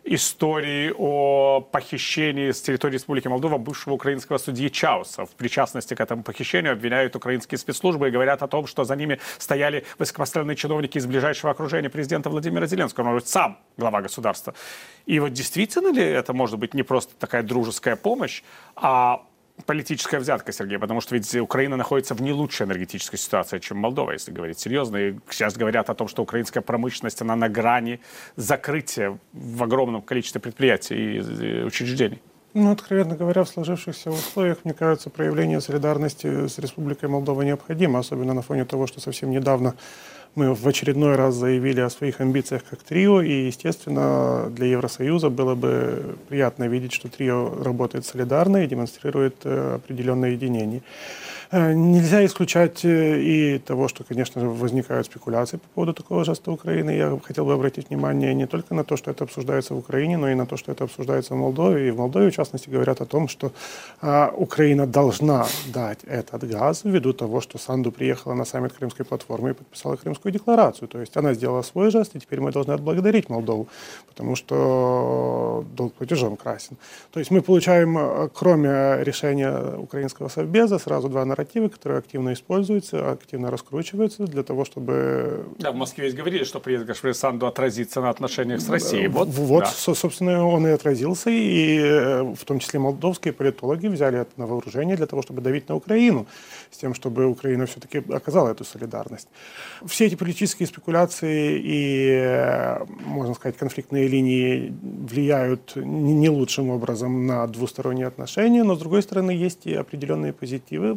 истории 0.03 0.93
о 0.95 1.61
похищении 1.61 2.51
с 2.51 2.61
территории 2.61 2.93
Республики 2.93 3.27
Молдова 3.27 3.57
бывшего 3.57 3.95
украинского 3.95 4.37
судьи 4.37 4.69
Чауса. 4.69 5.25
В 5.25 5.31
причастности 5.31 5.95
к 5.95 5.99
этому 5.99 6.21
похищению 6.21 6.73
обвиняют 6.73 7.15
украинские 7.15 7.57
спецслужбы 7.57 8.09
и 8.09 8.11
говорят 8.11 8.43
о 8.43 8.47
том, 8.47 8.67
что 8.67 8.83
за 8.83 8.95
ними 8.95 9.19
стояли 9.39 9.83
высокопоставленные 9.97 10.55
чиновники 10.55 10.99
из 10.99 11.07
ближайшего 11.07 11.51
окружения 11.51 11.89
президента 11.89 12.29
Владимира 12.29 12.67
Зеленского, 12.67 13.05
может 13.05 13.23
быть, 13.23 13.29
сам 13.31 13.57
глава 13.77 14.03
государства. 14.03 14.53
И 15.07 15.19
вот 15.19 15.33
действительно 15.33 15.91
ли 15.91 16.03
это 16.03 16.31
может 16.31 16.59
быть 16.59 16.75
не 16.75 16.83
просто 16.83 17.15
такая 17.15 17.41
дружеская 17.41 17.95
помощь, 17.95 18.43
а 18.75 19.23
политическая 19.65 20.19
взятка, 20.19 20.51
Сергей, 20.51 20.79
потому 20.79 21.01
что 21.01 21.15
ведь 21.15 21.35
Украина 21.35 21.77
находится 21.77 22.13
в 22.15 22.21
не 22.21 22.33
лучшей 22.33 22.65
энергетической 22.65 23.17
ситуации, 23.17 23.59
чем 23.59 23.77
Молдова, 23.77 24.11
если 24.11 24.31
говорить 24.31 24.59
серьезно. 24.59 24.97
И 24.97 25.15
сейчас 25.29 25.55
говорят 25.55 25.89
о 25.89 25.93
том, 25.93 26.07
что 26.07 26.23
украинская 26.23 26.61
промышленность, 26.61 27.21
она 27.21 27.35
на 27.35 27.49
грани 27.49 27.99
закрытия 28.35 29.17
в 29.33 29.63
огромном 29.63 30.01
количестве 30.01 30.41
предприятий 30.41 31.17
и 31.17 31.63
учреждений. 31.63 32.21
Ну, 32.53 32.71
откровенно 32.71 33.15
говоря, 33.15 33.45
в 33.45 33.49
сложившихся 33.49 34.11
условиях, 34.11 34.57
мне 34.65 34.73
кажется, 34.73 35.09
проявление 35.09 35.61
солидарности 35.61 36.47
с 36.47 36.59
Республикой 36.59 37.07
Молдова 37.07 37.43
необходимо, 37.43 37.99
особенно 37.99 38.33
на 38.33 38.41
фоне 38.41 38.65
того, 38.65 38.87
что 38.87 38.99
совсем 38.99 39.31
недавно 39.31 39.75
мы 40.35 40.53
в 40.53 40.65
очередной 40.67 41.15
раз 41.15 41.35
заявили 41.35 41.81
о 41.81 41.89
своих 41.89 42.21
амбициях 42.21 42.63
как 42.69 42.83
трио, 42.83 43.21
и, 43.21 43.47
естественно, 43.47 44.49
для 44.49 44.67
Евросоюза 44.67 45.29
было 45.29 45.55
бы 45.55 46.15
приятно 46.29 46.67
видеть, 46.67 46.93
что 46.93 47.09
трио 47.09 47.53
работает 47.61 48.05
солидарно 48.05 48.63
и 48.63 48.67
демонстрирует 48.67 49.35
э, 49.43 49.75
определенное 49.75 50.31
единение. 50.31 50.81
Э, 51.53 51.73
нельзя 51.73 52.25
исключать 52.25 52.85
э, 52.85 53.19
и 53.19 53.59
того, 53.59 53.89
что, 53.89 54.05
конечно 54.05 54.39
же, 54.39 54.47
возникают 54.47 55.05
спекуляции 55.07 55.57
по 55.57 55.67
поводу 55.75 55.93
такого 55.93 56.23
жеста 56.23 56.49
Украины. 56.49 56.91
Я 56.91 57.19
хотел 57.21 57.45
бы 57.45 57.53
обратить 57.53 57.89
внимание 57.89 58.33
не 58.33 58.47
только 58.47 58.73
на 58.73 58.85
то, 58.85 58.95
что 58.95 59.11
это 59.11 59.25
обсуждается 59.25 59.73
в 59.73 59.77
Украине, 59.77 60.17
но 60.17 60.29
и 60.29 60.35
на 60.35 60.45
то, 60.45 60.55
что 60.55 60.71
это 60.71 60.85
обсуждается 60.85 61.33
в 61.33 61.37
Молдове. 61.37 61.89
И 61.89 61.91
в 61.91 61.97
Молдове, 61.97 62.31
в 62.31 62.35
частности, 62.35 62.69
говорят 62.69 63.01
о 63.01 63.05
том, 63.05 63.27
что 63.27 63.51
а, 64.01 64.31
Украина 64.37 64.87
должна 64.87 65.45
дать 65.73 65.99
этот 66.05 66.49
газ 66.49 66.85
ввиду 66.85 67.11
того, 67.11 67.41
что 67.41 67.57
Санду 67.57 67.91
приехала 67.91 68.33
на 68.33 68.45
саммит 68.45 68.71
Крымской 68.71 69.05
платформы 69.05 69.49
и 69.49 69.53
подписала 69.53 69.97
Крымскую 69.97 70.31
декларацию. 70.31 70.87
То 70.87 71.01
есть 71.01 71.17
она 71.17 71.33
сделала 71.33 71.63
свой 71.63 71.91
жест, 71.91 72.15
и 72.15 72.19
теперь 72.19 72.39
мы 72.39 72.51
должны 72.51 72.71
отблагодарить 72.71 73.29
Молдову, 73.29 73.67
потому 74.07 74.37
что 74.37 75.65
долг 75.75 75.93
платежом 75.93 76.37
красен. 76.37 76.77
То 77.11 77.19
есть 77.19 77.31
мы 77.31 77.41
получаем, 77.41 77.97
э, 77.97 78.29
кроме 78.33 79.03
решения 79.03 79.75
украинского 79.77 80.29
совбеза, 80.29 80.79
сразу 80.79 81.09
два 81.09 81.25
нарратива 81.25 81.40
нарративы, 81.41 81.69
которые 81.69 81.99
активно 81.99 82.33
используются, 82.33 83.11
активно 83.11 83.51
раскручиваются 83.51 84.25
для 84.25 84.43
того, 84.43 84.65
чтобы... 84.65 85.45
Да, 85.59 85.71
в 85.71 85.75
Москве 85.75 86.05
ведь 86.05 86.15
говорили, 86.15 86.43
что 86.43 86.59
приезд 86.59 86.85
Гашвили 86.85 87.13
Санду 87.13 87.47
отразится 87.47 88.01
на 88.01 88.09
отношениях 88.09 88.61
с 88.61 88.69
Россией. 88.69 89.07
Вот, 89.07 89.27
вот 89.29 89.63
да. 89.63 89.93
собственно, 89.95 90.45
он 90.45 90.67
и 90.67 90.69
отразился, 90.69 91.29
и 91.29 91.77
э, 91.77 92.23
в 92.33 92.45
том 92.45 92.59
числе 92.59 92.79
молдовские 92.79 93.33
политологи 93.33 93.87
взяли 93.87 94.19
это 94.19 94.31
на 94.37 94.45
вооружение 94.45 94.95
для 94.95 95.07
того, 95.07 95.21
чтобы 95.21 95.41
давить 95.41 95.69
на 95.69 95.75
Украину, 95.75 96.27
с 96.69 96.77
тем, 96.77 96.93
чтобы 96.93 97.25
Украина 97.25 97.65
все-таки 97.65 98.03
оказала 98.13 98.49
эту 98.49 98.63
солидарность. 98.63 99.27
Все 99.85 100.05
эти 100.05 100.15
политические 100.15 100.67
спекуляции 100.67 101.59
и, 101.63 102.09
э, 102.09 102.85
можно 103.05 103.33
сказать, 103.33 103.57
конфликтные 103.57 104.07
линии 104.07 104.73
влияют 104.81 105.75
не 105.75 106.29
лучшим 106.29 106.69
образом 106.69 107.25
на 107.25 107.47
двусторонние 107.47 108.07
отношения, 108.07 108.63
но, 108.63 108.75
с 108.75 108.79
другой 108.79 109.01
стороны, 109.01 109.31
есть 109.31 109.65
и 109.65 109.73
определенные 109.73 110.33
позитивы, 110.33 110.95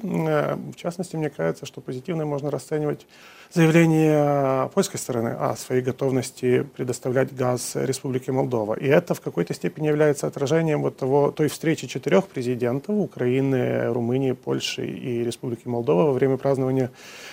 в 0.72 0.76
частности, 0.76 1.16
мне 1.16 1.30
кажется, 1.30 1.66
что 1.66 1.80
позитивно 1.80 2.24
можно 2.26 2.50
расценивать 2.50 3.06
заявление 3.54 4.68
польской 4.74 4.98
стороны 4.98 5.28
о 5.28 5.54
своей 5.54 5.80
готовности 5.80 6.66
предоставлять 6.76 7.34
газ 7.34 7.72
Республике 7.76 8.32
Молдова. 8.32 8.74
И 8.74 8.86
это 8.86 9.14
в 9.14 9.20
какой-то 9.20 9.54
степени 9.54 9.86
является 9.86 10.26
отражением 10.26 10.82
вот 10.82 10.96
того, 10.96 11.30
той 11.30 11.48
встречи 11.48 11.86
четырех 11.86 12.26
президентов 12.26 12.96
Украины, 12.96 13.92
Румынии, 13.92 14.32
Польши 14.32 14.84
и 14.84 15.22
Республики 15.22 15.68
Молдова 15.68 16.06
во 16.06 16.12
время 16.12 16.36
празднования 16.36 16.90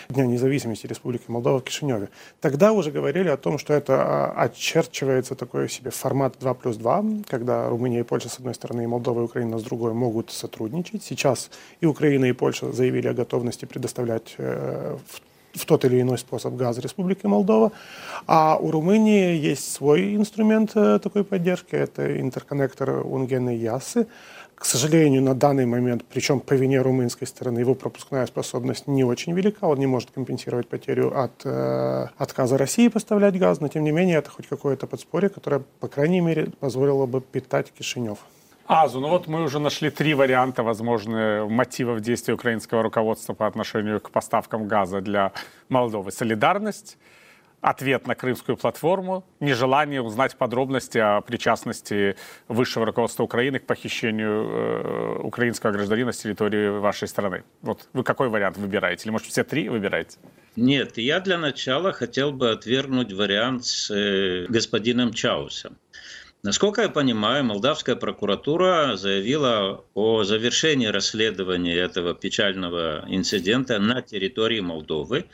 Дня 0.10 0.26
независимости 0.28 0.86
Республики 0.86 1.24
Молдова 1.28 1.60
в 1.60 1.64
Кишиневе. 1.64 2.10
Тогда 2.40 2.72
уже 2.72 2.92
говорили 2.92 3.30
о 3.30 3.38
том, 3.38 3.58
что 3.58 3.74
это 3.74 3.96
а, 3.96 4.44
очерчивается 4.44 5.34
такой 5.36 5.70
себе 5.70 5.90
формат 5.90 6.36
2 6.40 6.54
плюс 6.54 6.78
2, 6.78 7.06
когда 7.28 7.68
Румыния 7.68 8.02
и 8.02 8.04
Польша 8.04 8.30
с 8.30 8.38
одной 8.38 8.54
стороны, 8.54 8.84
и 8.84 8.88
Молдова 8.88 9.22
и 9.22 9.24
Украина 9.24 9.58
с 9.58 9.64
другой 9.64 9.94
могут 9.94 10.30
сотрудничать. 10.30 11.04
Сейчас 11.04 11.50
и 11.80 11.88
Украина, 11.88 12.26
и 12.26 12.32
Польша 12.34 12.72
заявили 12.72 13.08
о 13.08 13.14
готовности 13.14 13.66
предоставлять 13.66 14.36
э, 14.38 14.98
в 15.08 15.31
в 15.54 15.66
тот 15.66 15.86
или 15.86 16.02
иной 16.02 16.18
способ 16.18 16.56
газ 16.56 16.78
Республики 16.78 17.26
Молдова. 17.26 17.72
А 18.28 18.58
у 18.58 18.72
Румынии 18.72 19.36
есть 19.36 19.72
свой 19.72 20.16
инструмент 20.16 20.72
э, 20.76 21.00
такой 21.00 21.24
поддержки, 21.24 21.76
это 21.76 22.20
интерконнектор 22.20 23.06
Унгены 23.06 23.52
Ясы. 23.52 24.08
К 24.56 24.66
сожалению, 24.66 25.24
на 25.24 25.34
данный 25.34 25.66
момент, 25.66 26.06
причем 26.08 26.40
по 26.40 26.54
вине 26.54 26.82
румынской 26.82 27.26
стороны, 27.26 27.58
его 27.60 27.74
пропускная 27.74 28.28
способность 28.28 28.86
не 28.88 29.04
очень 29.04 29.34
велика, 29.34 29.66
он 29.66 29.80
не 29.80 29.88
может 29.88 30.12
компенсировать 30.12 30.68
потерю 30.68 31.20
от 31.20 31.32
э, 31.46 32.08
отказа 32.18 32.60
России 32.60 32.88
поставлять 32.88 33.40
газ, 33.40 33.60
но 33.60 33.70
тем 33.70 33.84
не 33.84 33.92
менее 33.92 34.20
это 34.20 34.30
хоть 34.30 34.46
какое-то 34.46 34.86
подспорье, 34.86 35.30
которое, 35.30 35.64
по 35.80 35.88
крайней 35.88 36.22
мере, 36.22 36.52
позволило 36.60 37.08
бы 37.08 37.22
питать 37.22 37.72
Кишинев. 37.72 38.20
Азу, 38.68 39.00
ну 39.00 39.10
вот 39.10 39.28
мы 39.28 39.44
уже 39.44 39.60
нашли 39.60 39.90
три 39.90 40.14
варианта 40.14 40.64
возможных 40.64 41.50
мотивов 41.50 42.02
действий 42.02 42.34
украинского 42.34 42.84
руководства 42.84 43.34
по 43.34 43.48
отношению 43.48 44.00
к 44.00 44.12
поставкам 44.12 44.68
газа 44.68 45.02
для 45.02 45.34
Молдовы. 45.68 46.12
Солидарность, 46.12 46.98
ответ 47.60 48.08
на 48.08 48.16
крымскую 48.16 48.58
платформу, 48.58 49.26
нежелание 49.40 50.02
узнать 50.02 50.36
подробности 50.36 51.00
о 51.00 51.22
причастности 51.22 52.16
высшего 52.48 52.86
руководства 52.86 53.24
Украины 53.24 53.60
к 53.60 53.66
похищению 53.66 54.30
э, 54.30 55.20
украинского 55.24 55.72
гражданина 55.72 56.12
с 56.12 56.20
территории 56.20 56.70
вашей 56.70 57.08
страны. 57.08 57.44
Вот 57.62 57.90
вы 57.94 58.04
какой 58.04 58.30
вариант 58.30 58.58
выбираете? 58.58 59.06
Или, 59.06 59.12
может, 59.12 59.28
все 59.28 59.44
три 59.44 59.70
выбираете? 59.70 60.18
Нет, 60.56 60.98
я 60.98 61.20
для 61.20 61.38
начала 61.38 61.94
хотел 61.94 62.32
бы 62.32 62.52
отвергнуть 62.52 63.12
вариант 63.12 63.66
с 63.66 63.92
э, 63.92 64.46
господином 64.48 65.14
Чаусом. 65.14 65.78
Насколько 66.44 66.82
я 66.82 66.90
понимаю, 66.90 67.44
молдавская 67.44 67.96
прокуратура 67.96 68.96
заявила 68.96 69.86
о 69.94 70.24
завершении 70.24 70.88
расследования 70.88 71.76
этого 71.76 72.16
печального 72.16 73.06
инцидента 73.08 73.78
на 73.78 74.02
территории 74.02 74.60
Молдовы. 74.60 75.26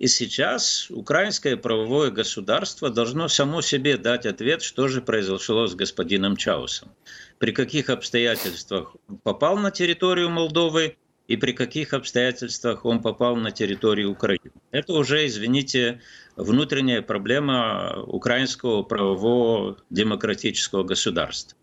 И 0.00 0.08
сейчас 0.08 0.90
украинское 0.90 1.56
правовое 1.56 2.10
государство 2.10 2.90
должно 2.90 3.28
само 3.28 3.62
себе 3.62 3.96
дать 3.96 4.26
ответ, 4.26 4.62
что 4.62 4.88
же 4.88 5.00
произошло 5.00 5.68
с 5.68 5.76
господином 5.76 6.36
Чаусом. 6.36 6.90
При 7.38 7.52
каких 7.52 7.88
обстоятельствах 7.88 8.96
он 9.08 9.18
попал 9.18 9.56
на 9.56 9.70
территорию 9.70 10.28
Молдовы 10.28 10.96
и 11.28 11.36
при 11.36 11.52
каких 11.52 11.94
обстоятельствах 11.94 12.84
он 12.84 13.00
попал 13.00 13.36
на 13.36 13.52
территорию 13.52 14.10
Украины. 14.10 14.50
Это 14.72 14.92
уже, 14.92 15.24
извините, 15.24 16.00
внутренняя 16.36 17.02
проблема 17.02 18.02
украинского 18.06 18.82
правового 18.82 19.78
демократического 19.90 20.82
государства. 20.82 21.56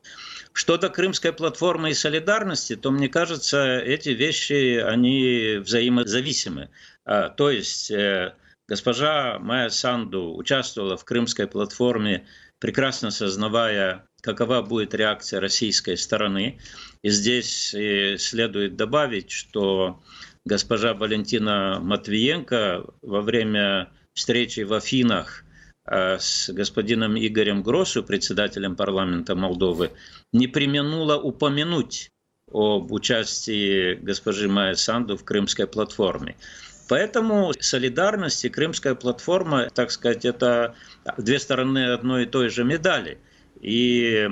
Что 0.54 0.78
до 0.78 0.90
Крымской 0.90 1.32
платформы 1.32 1.92
и 1.92 1.94
солидарности, 1.94 2.76
то 2.76 2.92
мне 2.92 3.08
кажется, 3.08 3.78
эти 3.80 4.10
вещи, 4.10 4.78
они 4.78 5.58
взаимозависимы. 5.60 6.70
А, 7.06 7.30
то 7.30 7.50
есть 7.50 7.92
э, 7.92 8.34
госпожа 8.68 9.40
Майя 9.40 9.70
Санду 9.70 10.36
участвовала 10.36 10.98
в 10.98 11.06
Крымской 11.06 11.48
платформе, 11.48 12.28
прекрасно 12.60 13.12
сознавая, 13.12 14.06
какова 14.22 14.62
будет 14.62 14.94
реакция 14.94 15.40
российской 15.40 15.96
стороны. 15.96 16.60
И 17.04 17.10
здесь 17.10 17.74
э, 17.74 18.18
следует 18.18 18.76
добавить, 18.76 19.32
что 19.32 20.02
госпожа 20.46 20.94
Валентина 20.94 21.80
Матвиенко 21.80 22.86
во 23.02 23.22
время 23.22 23.92
встречи 24.20 24.62
в 24.62 24.74
Афинах 24.74 25.46
э, 25.86 26.18
с 26.20 26.50
господином 26.50 27.18
Игорем 27.18 27.64
Гросу, 27.64 28.04
председателем 28.04 28.76
парламента 28.76 29.36
Молдовы, 29.36 29.92
не 30.34 30.48
применула 30.48 31.18
упомянуть 31.18 32.12
об 32.52 32.92
участии 32.92 33.96
госпожи 33.96 34.50
Майя 34.50 34.76
Санду 34.76 35.16
в 35.16 35.24
Крымской 35.24 35.68
платформе. 35.68 36.36
Поэтому 36.90 37.54
солидарность 37.60 38.44
и 38.46 38.50
Крымская 38.50 38.96
платформа, 38.96 39.70
так 39.70 39.92
сказать, 39.92 40.26
это 40.26 40.76
две 41.18 41.40
стороны 41.40 41.94
одной 41.94 42.24
и 42.24 42.26
той 42.26 42.50
же 42.50 42.64
медали. 42.64 43.20
И, 43.62 44.28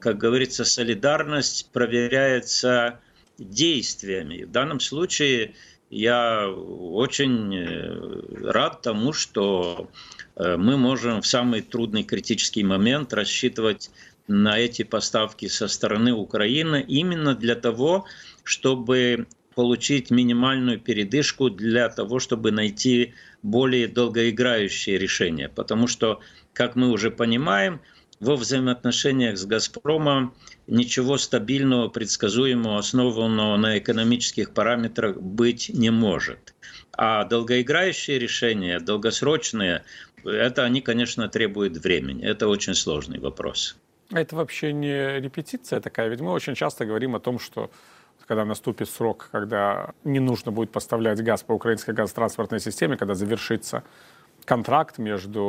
как 0.00 0.18
говорится, 0.18 0.64
солидарность 0.64 1.70
проверяется 1.72 3.00
действиями. 3.38 4.44
В 4.44 4.50
данном 4.50 4.80
случае 4.80 5.54
я 5.92 6.48
очень 6.48 7.54
э, 7.54 8.50
рад 8.50 8.80
тому, 8.80 9.12
что 9.12 9.90
э, 10.36 10.56
мы 10.56 10.78
можем 10.78 11.20
в 11.20 11.26
самый 11.26 11.60
трудный 11.60 12.02
критический 12.02 12.64
момент 12.64 13.12
рассчитывать 13.12 13.90
на 14.26 14.58
эти 14.58 14.84
поставки 14.84 15.48
со 15.48 15.68
стороны 15.68 16.14
Украины 16.14 16.82
именно 16.88 17.34
для 17.34 17.54
того, 17.56 18.06
чтобы 18.42 19.26
получить 19.54 20.10
минимальную 20.10 20.80
передышку 20.80 21.50
для 21.50 21.90
того, 21.90 22.20
чтобы 22.20 22.52
найти 22.52 23.12
более 23.42 23.86
долгоиграющие 23.86 24.96
решения. 24.96 25.50
Потому 25.50 25.88
что, 25.88 26.20
как 26.54 26.74
мы 26.74 26.90
уже 26.90 27.10
понимаем, 27.10 27.82
во 28.22 28.36
взаимоотношениях 28.36 29.36
с 29.36 29.44
«Газпромом» 29.44 30.32
ничего 30.68 31.18
стабильного, 31.18 31.88
предсказуемого, 31.88 32.78
основанного 32.78 33.56
на 33.56 33.78
экономических 33.78 34.54
параметрах 34.54 35.16
быть 35.16 35.70
не 35.74 35.90
может. 35.90 36.54
А 36.96 37.24
долгоиграющие 37.24 38.20
решения, 38.20 38.78
долгосрочные, 38.78 39.82
это 40.24 40.62
они, 40.62 40.80
конечно, 40.80 41.28
требуют 41.28 41.78
времени. 41.78 42.24
Это 42.24 42.46
очень 42.46 42.74
сложный 42.74 43.18
вопрос. 43.18 43.76
Это 44.12 44.36
вообще 44.36 44.72
не 44.72 45.18
репетиция 45.18 45.80
такая, 45.80 46.08
ведь 46.08 46.20
мы 46.20 46.30
очень 46.30 46.54
часто 46.54 46.84
говорим 46.84 47.16
о 47.16 47.20
том, 47.20 47.40
что 47.40 47.72
когда 48.28 48.44
наступит 48.44 48.88
срок, 48.88 49.30
когда 49.32 49.94
не 50.04 50.20
нужно 50.20 50.52
будет 50.52 50.70
поставлять 50.70 51.20
газ 51.24 51.42
по 51.42 51.52
украинской 51.52 51.92
газотранспортной 51.92 52.60
системе, 52.60 52.96
когда 52.96 53.14
завершится 53.14 53.82
контракт 54.44 54.98
между 54.98 55.42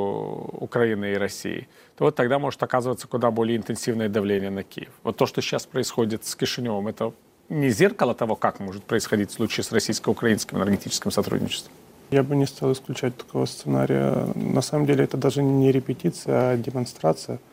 Украиной 0.60 1.13
и 1.13 1.15
Россией, 1.15 1.67
то 1.97 2.06
вот 2.06 2.15
тогда 2.15 2.39
может 2.39 2.62
оказываться 2.63 3.08
куда 3.08 3.32
более 3.32 3.58
интенсивное 3.58 4.10
давление 4.10 4.49
на 4.49 4.63
Киев. 4.63 4.89
Вот 5.03 5.17
то, 5.17 5.25
что 5.25 5.41
сейчас 5.41 5.65
происходит 5.65 6.25
с 6.25 6.36
Кишиневым, 6.36 6.88
это 6.88 7.13
не 7.49 7.69
зеркало 7.69 8.13
того, 8.13 8.36
как 8.36 8.60
может 8.60 8.84
происходить 8.84 9.32
в 9.32 9.34
случае 9.34 9.63
с 9.63 9.71
российско-украинским 9.71 10.58
энергетическим 10.58 11.12
сотрудничеством? 11.12 11.73
Я 12.12 12.23
бы 12.23 12.36
не 12.36 12.45
стал 12.45 12.71
исключать 12.71 13.17
такого 13.17 13.45
сценария. 13.45 14.27
На 14.36 14.62
самом 14.62 14.86
деле 14.86 15.03
это 15.03 15.17
даже 15.17 15.41
не 15.41 15.71
репетиция, 15.71 16.51
а 16.51 16.58
демонстрация– 16.58 17.39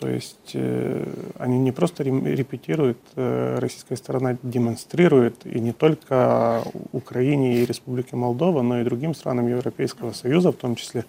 то 0.00 0.08
есть 0.08 0.52
э, 0.54 1.04
они 1.38 1.58
не 1.58 1.72
просто 1.72 2.02
репетируют, 2.02 2.98
э, 3.16 3.58
российская 3.58 3.96
сторона 3.96 4.38
демонстрирует, 4.42 5.44
и 5.44 5.60
не 5.60 5.72
только 5.72 6.62
Украине 6.92 7.58
и 7.58 7.66
Республике 7.66 8.16
Молдова, 8.16 8.62
но 8.62 8.80
и 8.80 8.84
другим 8.84 9.14
странам 9.14 9.46
Европейского 9.48 10.12
Союза, 10.12 10.52
в 10.52 10.56
том 10.56 10.74
числе, 10.74 11.04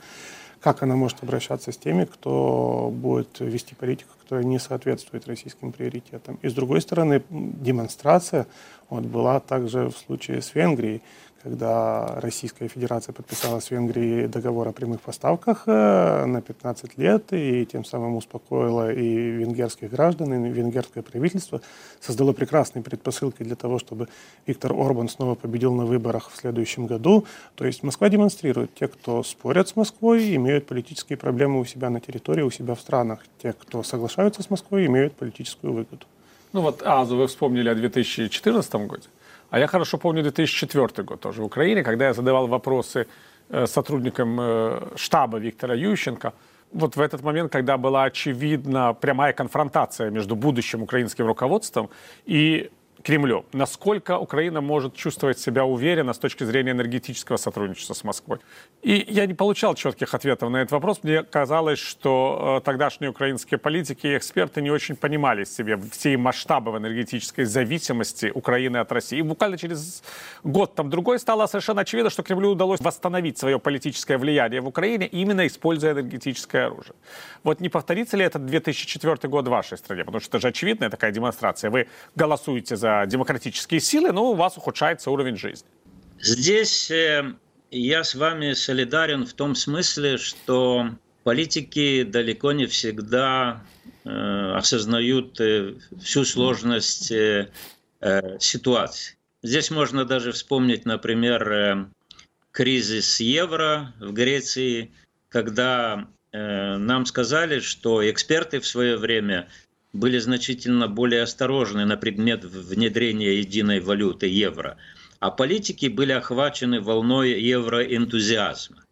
как 0.59 0.83
она 0.83 0.97
может 0.97 1.23
обращаться 1.23 1.71
с 1.71 1.77
теми, 1.77 2.03
кто 2.03 2.91
будет 2.93 3.39
вести 3.39 3.75
политику, 3.75 4.11
которая 4.21 4.43
не 4.43 4.59
соответствует 4.59 5.25
российским 5.25 5.71
приоритетам. 5.71 6.37
И 6.41 6.49
с 6.49 6.53
другой 6.53 6.81
стороны, 6.81 7.23
демонстрация 7.29 8.45
вот, 8.89 9.05
была 9.05 9.39
также 9.39 9.89
в 9.89 9.97
случае 9.97 10.41
с 10.41 10.53
Венгрией, 10.53 11.01
когда 11.43 12.19
Российская 12.21 12.67
Федерация 12.67 13.13
подписала 13.13 13.59
с 13.59 13.71
Венгрией 13.71 14.27
договор 14.27 14.67
о 14.67 14.71
прямых 14.71 15.01
поставках 15.01 15.63
э, 15.65 16.25
на 16.25 16.41
15 16.41 16.97
лет 16.97 17.33
и 17.33 17.65
тем 17.65 17.83
самым 17.83 18.15
успокоила 18.15 18.91
и 18.91 19.31
венгерских 19.31 19.89
граждан, 19.89 20.33
и 20.33 20.49
венгерское 20.49 21.03
правительство, 21.03 21.61
создало 21.99 22.33
прекрасные 22.33 22.83
предпосылки 22.83 23.43
для 23.43 23.55
того, 23.55 23.79
чтобы 23.79 24.07
Виктор 24.45 24.73
Орбан 24.73 25.09
снова 25.09 25.35
победил 25.35 25.73
на 25.73 25.85
выборах 25.85 26.31
в 26.31 26.37
следующем 26.37 26.85
году. 26.85 27.25
То 27.55 27.65
есть 27.65 27.83
Москва 27.83 28.09
демонстрирует, 28.09 28.73
те, 28.75 28.87
кто 28.87 29.23
спорят 29.23 29.67
с 29.67 29.75
Москвой, 29.75 30.35
имеют 30.35 30.67
политические 30.67 31.17
проблемы 31.17 31.59
у 31.59 31.65
себя 31.65 31.89
на 31.89 31.99
территории, 31.99 32.43
у 32.43 32.51
себя 32.51 32.75
в 32.75 32.81
странах. 32.81 33.19
Те, 33.41 33.53
кто 33.53 33.83
соглашаются 33.83 34.43
с 34.43 34.49
Москвой, 34.49 34.85
имеют 34.85 35.13
политическую 35.13 35.73
выгоду. 35.73 36.05
Ну 36.53 36.61
вот 36.61 36.83
Азу 36.83 37.15
вы 37.15 37.27
вспомнили 37.27 37.69
о 37.69 37.75
2014 37.75 38.73
годе. 38.73 39.07
А 39.51 39.59
я 39.59 39.67
хорошо 39.67 39.97
помню 39.97 40.23
2004 40.23 41.03
год 41.03 41.19
тоже 41.19 41.41
в 41.41 41.45
Украине, 41.45 41.83
когда 41.83 42.05
я 42.05 42.13
задавал 42.13 42.47
вопросы 42.47 43.05
э, 43.49 43.67
сотрудникам 43.67 44.39
э, 44.39 44.79
штаба 44.95 45.39
Виктора 45.39 45.75
Ющенко. 45.75 46.33
Вот 46.71 46.95
в 46.95 47.01
этот 47.01 47.21
момент, 47.21 47.51
когда 47.51 47.77
была 47.77 48.05
очевидна 48.05 48.93
прямая 48.93 49.33
конфронтация 49.33 50.09
между 50.09 50.35
будущим 50.37 50.83
украинским 50.83 51.27
руководством 51.27 51.89
и 52.25 52.71
Кремлю. 53.03 53.45
Насколько 53.53 54.17
Украина 54.17 54.61
может 54.61 54.95
чувствовать 54.95 55.39
себя 55.39 55.65
уверенно 55.65 56.13
с 56.13 56.17
точки 56.17 56.43
зрения 56.43 56.71
энергетического 56.71 57.37
сотрудничества 57.37 57.93
с 57.93 58.03
Москвой? 58.03 58.39
И 58.81 59.05
я 59.09 59.25
не 59.25 59.33
получал 59.33 59.75
четких 59.75 60.13
ответов 60.13 60.49
на 60.49 60.57
этот 60.57 60.71
вопрос. 60.71 60.99
Мне 61.03 61.23
казалось, 61.23 61.79
что 61.79 62.57
э, 62.59 62.65
тогдашние 62.65 63.09
украинские 63.09 63.57
политики 63.57 64.07
и 64.07 64.17
эксперты 64.17 64.61
не 64.61 64.71
очень 64.71 64.95
понимали 64.95 65.43
себе 65.43 65.79
все 65.91 66.17
масштабы 66.17 66.77
энергетической 66.77 67.45
зависимости 67.45 68.31
Украины 68.33 68.77
от 68.77 68.91
России. 68.91 69.19
И 69.19 69.21
буквально 69.21 69.57
через 69.57 70.03
год 70.43 70.75
там 70.75 70.89
другой 70.89 71.19
стало 71.19 71.47
совершенно 71.47 71.81
очевидно, 71.81 72.09
что 72.09 72.23
Кремлю 72.23 72.51
удалось 72.51 72.79
восстановить 72.81 73.37
свое 73.37 73.59
политическое 73.59 74.17
влияние 74.17 74.61
в 74.61 74.67
Украине, 74.67 75.07
именно 75.07 75.45
используя 75.47 75.93
энергетическое 75.93 76.67
оружие. 76.67 76.95
Вот 77.43 77.59
не 77.59 77.69
повторится 77.69 78.17
ли 78.17 78.25
этот 78.25 78.45
2004 78.45 79.29
год 79.29 79.47
в 79.47 79.49
вашей 79.49 79.77
стране? 79.77 80.03
Потому 80.03 80.19
что 80.19 80.29
это 80.29 80.39
же 80.39 80.47
очевидная 80.49 80.89
такая 80.89 81.11
демонстрация. 81.11 81.69
Вы 81.71 81.87
голосуете 82.15 82.75
за 82.75 82.90
демократические 83.05 83.79
силы, 83.79 84.11
но 84.11 84.31
у 84.31 84.35
вас 84.35 84.57
ухудшается 84.57 85.11
уровень 85.11 85.37
жизни. 85.37 85.67
Здесь 86.19 86.91
э, 86.91 87.33
я 87.71 88.03
с 88.03 88.15
вами 88.15 88.53
солидарен 88.53 89.25
в 89.25 89.33
том 89.33 89.55
смысле, 89.55 90.17
что 90.17 90.89
политики 91.23 92.03
далеко 92.03 92.51
не 92.51 92.65
всегда 92.65 93.63
э, 94.03 94.09
осознают 94.53 95.39
э, 95.39 95.75
всю 96.01 96.25
сложность 96.25 97.11
э, 97.11 97.49
э, 98.01 98.39
ситуации. 98.39 99.15
Здесь 99.43 99.71
можно 99.71 100.05
даже 100.05 100.31
вспомнить, 100.31 100.85
например, 100.85 101.51
э, 101.51 101.85
кризис 102.51 103.19
евро 103.19 103.93
в 103.99 104.11
Греции, 104.11 104.91
когда 105.29 106.07
э, 106.31 106.77
нам 106.77 107.05
сказали, 107.05 107.59
что 107.59 108.07
эксперты 108.09 108.59
в 108.59 108.67
свое 108.67 108.97
время 108.97 109.47
были 109.93 110.19
значительно 110.19 110.87
более 110.87 111.23
осторожны 111.23 111.85
на 111.85 111.97
предмет 111.97 112.43
внедрения 112.45 113.39
единой 113.39 113.79
валюты 113.79 114.27
евро, 114.27 114.77
а 115.19 115.31
политики 115.31 115.87
были 115.87 116.13
охвачены 116.13 116.81
волной 116.81 117.39
евроэнтузиазма. 117.41 118.85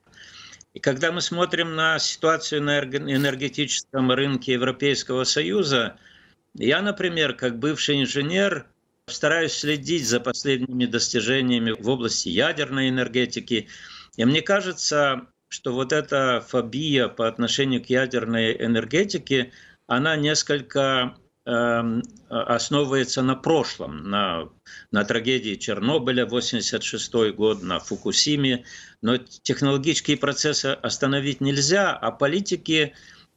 И 0.73 0.79
когда 0.79 1.11
мы 1.11 1.21
смотрим 1.21 1.75
на 1.75 1.97
ситуацию 1.99 2.61
на 2.61 2.79
энергетическом 2.79 4.11
рынке 4.11 4.53
Европейского 4.53 5.23
Союза, 5.23 5.97
я, 6.53 6.81
например, 6.81 7.33
как 7.33 7.57
бывший 7.57 8.01
инженер, 8.01 8.67
стараюсь 9.07 9.53
следить 9.53 10.07
за 10.07 10.19
последними 10.19 10.85
достижениями 10.85 11.71
в 11.71 11.89
области 11.89 12.29
ядерной 12.29 12.89
энергетики. 12.89 13.67
И 14.17 14.25
мне 14.25 14.43
кажется, 14.43 15.27
что 15.47 15.73
вот 15.73 15.91
эта 15.91 16.45
фобия 16.47 17.07
по 17.07 17.27
отношению 17.27 17.83
к 17.83 17.87
ядерной 17.87 18.53
энергетике– 18.63 19.51
она 19.89 20.15
несколько 20.15 21.15
эм, 21.45 22.03
основывается 22.29 23.23
на 23.23 23.35
прошлом, 23.35 24.07
на, 24.07 24.49
на 24.91 25.03
трагедии 25.03 25.55
Чернобыля 25.55 26.27
86 26.27 27.11
год, 27.35 27.63
на 27.63 27.79
Фукусиме. 27.79 28.65
Но 29.01 29.17
технологические 29.17 30.17
процессы 30.17 30.67
остановить 30.67 31.41
нельзя, 31.41 31.91
а 31.91 32.11
политики 32.11 32.93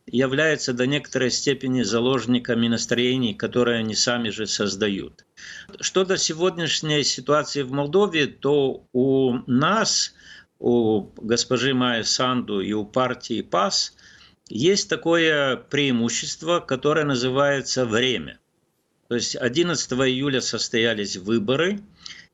являются 0.07 0.75
до 0.75 0.87
некоторой 0.87 1.31
степени 1.31 1.81
заложниками 1.83 2.69
настроений, 2.69 3.33
которые 3.33 3.79
они 3.79 3.95
сами 3.95 4.29
же 4.29 4.47
создают. 4.47 5.25
Что 5.81 6.05
до 6.05 6.19
сегодняшней 6.19 7.03
ситуации 7.03 7.62
в 7.62 7.73
Молдове, 7.73 8.27
то 8.27 8.87
у 8.93 9.38
нас, 9.47 10.12
у 10.59 11.01
госпожи 11.17 11.73
Майи 11.73 12.03
Санду 12.03 12.61
и 12.61 12.75
у 12.75 12.85
партии 12.85 13.41
ПАС– 13.41 13.97
есть 14.48 14.88
такое 14.88 15.57
преимущество, 15.57 16.61
которое 16.61 17.05
называется 17.05 17.87
время. 17.87 18.38
То 19.09 19.16
есть 19.16 19.37
11 19.37 19.92
июля 19.92 20.40
состоялись 20.40 21.16
выборы, 21.16 21.81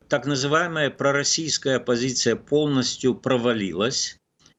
так 0.09 0.27
называемая 0.27 0.90
пророссийская 0.90 1.77
оппозиция 1.77 2.37
полностью 2.37 3.14
провалилась, 3.14 4.16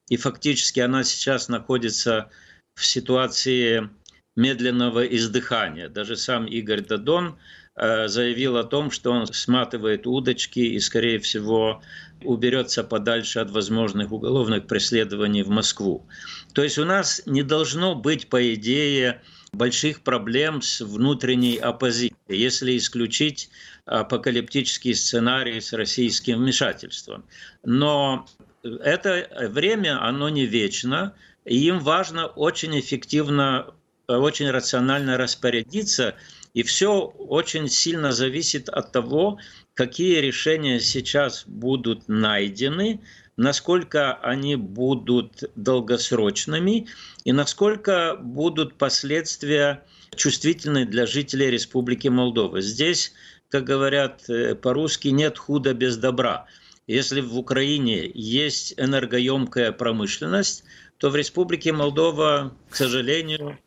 и 0.09 0.17
фактически 0.17 0.79
она 0.79 1.03
сейчас 1.03 1.49
находится 1.49 2.29
в 2.75 2.85
ситуации 2.85 3.89
медленного 4.35 5.05
издыхания. 5.05 5.89
Даже 5.89 6.15
сам 6.15 6.45
Игорь 6.45 6.81
Дадон 6.81 7.38
заявил 7.79 8.57
о 8.57 8.63
том, 8.63 8.91
что 8.91 9.11
он 9.11 9.25
сматывает 9.27 10.05
удочки 10.05 10.59
и, 10.59 10.79
скорее 10.79 11.19
всего, 11.19 11.81
уберется 12.23 12.83
подальше 12.83 13.39
от 13.39 13.51
возможных 13.51 14.11
уголовных 14.11 14.67
преследований 14.67 15.43
в 15.43 15.49
Москву. 15.49 16.05
То 16.53 16.63
есть 16.63 16.77
у 16.77 16.85
нас 16.85 17.21
не 17.25 17.43
должно 17.43 17.95
быть, 17.95 18.27
по 18.27 18.53
идее, 18.53 19.21
больших 19.53 20.01
проблем 20.01 20.61
с 20.61 20.81
внутренней 20.81 21.57
оппозицией, 21.57 22.15
если 22.27 22.77
исключить 22.77 23.49
апокалиптический 23.85 24.93
сценарий 24.93 25.61
с 25.61 25.73
российским 25.73 26.39
вмешательством. 26.39 27.23
Но 27.63 28.27
это 28.63 29.47
время, 29.49 30.03
оно 30.03 30.29
не 30.29 30.45
вечно, 30.45 31.13
и 31.45 31.57
им 31.67 31.79
важно 31.79 32.27
очень 32.27 32.79
эффективно, 32.79 33.73
очень 34.07 34.51
рационально 34.51 35.17
распорядиться, 35.17 36.15
и 36.53 36.63
все 36.63 37.01
очень 37.01 37.67
сильно 37.69 38.12
зависит 38.12 38.69
от 38.69 38.91
того, 38.91 39.39
какие 39.73 40.19
решения 40.19 40.79
сейчас 40.79 41.43
будут 41.45 42.07
найдены, 42.07 43.01
насколько 43.38 44.13
они 44.13 44.55
будут 44.55 45.43
долгосрочными 45.55 46.88
и 47.23 47.31
насколько 47.31 48.17
будут 48.19 48.75
последствия 48.75 49.83
чувствительны 50.15 50.85
для 50.85 51.05
жителей 51.05 51.49
Республики 51.49 52.07
Молдова. 52.07 52.62
Здесь 52.62 53.13
как 53.49 53.63
говорят 53.63 54.29
э, 54.29 54.55
по-русски, 54.55 55.09
нет 55.09 55.38
худа 55.38 55.73
без 55.73 55.97
добра. 55.97 56.45
Если 56.88 57.21
в 57.21 57.38
Украине 57.38 58.09
есть 58.13 58.73
энергоемкая 58.77 59.71
промышленность, 59.71 60.63
то 60.97 61.09
в 61.09 61.15
Республике 61.15 61.71
Молдова, 61.71 62.55
к 62.69 62.75
сожалению, 62.75 63.59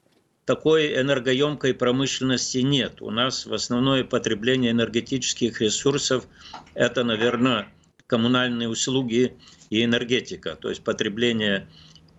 такой 0.55 1.01
энергоемкой 1.01 1.73
промышленности 1.73 2.59
нет. 2.59 3.01
У 3.01 3.09
нас 3.11 3.47
в 3.47 3.55
основное 3.55 4.05
потребление 4.05 4.73
энергетических 4.73 5.63
ресурсов– 5.63 6.27
это, 6.75 7.05
наверное, 7.05 7.73
коммунальные 8.07 8.69
услуги 8.69 9.35
и 9.71 9.83
энергетика, 9.83 10.55
то 10.57 10.69
есть 10.69 10.85
потребление. 10.85 11.67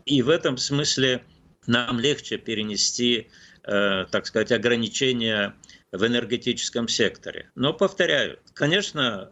И 0.08 0.24
в 0.24 0.30
этом 0.30 0.58
смысле 0.58 1.24
нам 1.67 2.00
легче 2.00 2.39
перенести, 2.39 3.28
э, 3.65 4.06
так 4.10 4.26
сказать, 4.26 4.52
ограничения 4.52 5.54
в 5.91 6.04
энергетическом 6.04 6.88
секторе. 6.88 7.52
Но, 7.54 7.72
повторяю, 7.72 8.39
конечно, 8.56 9.30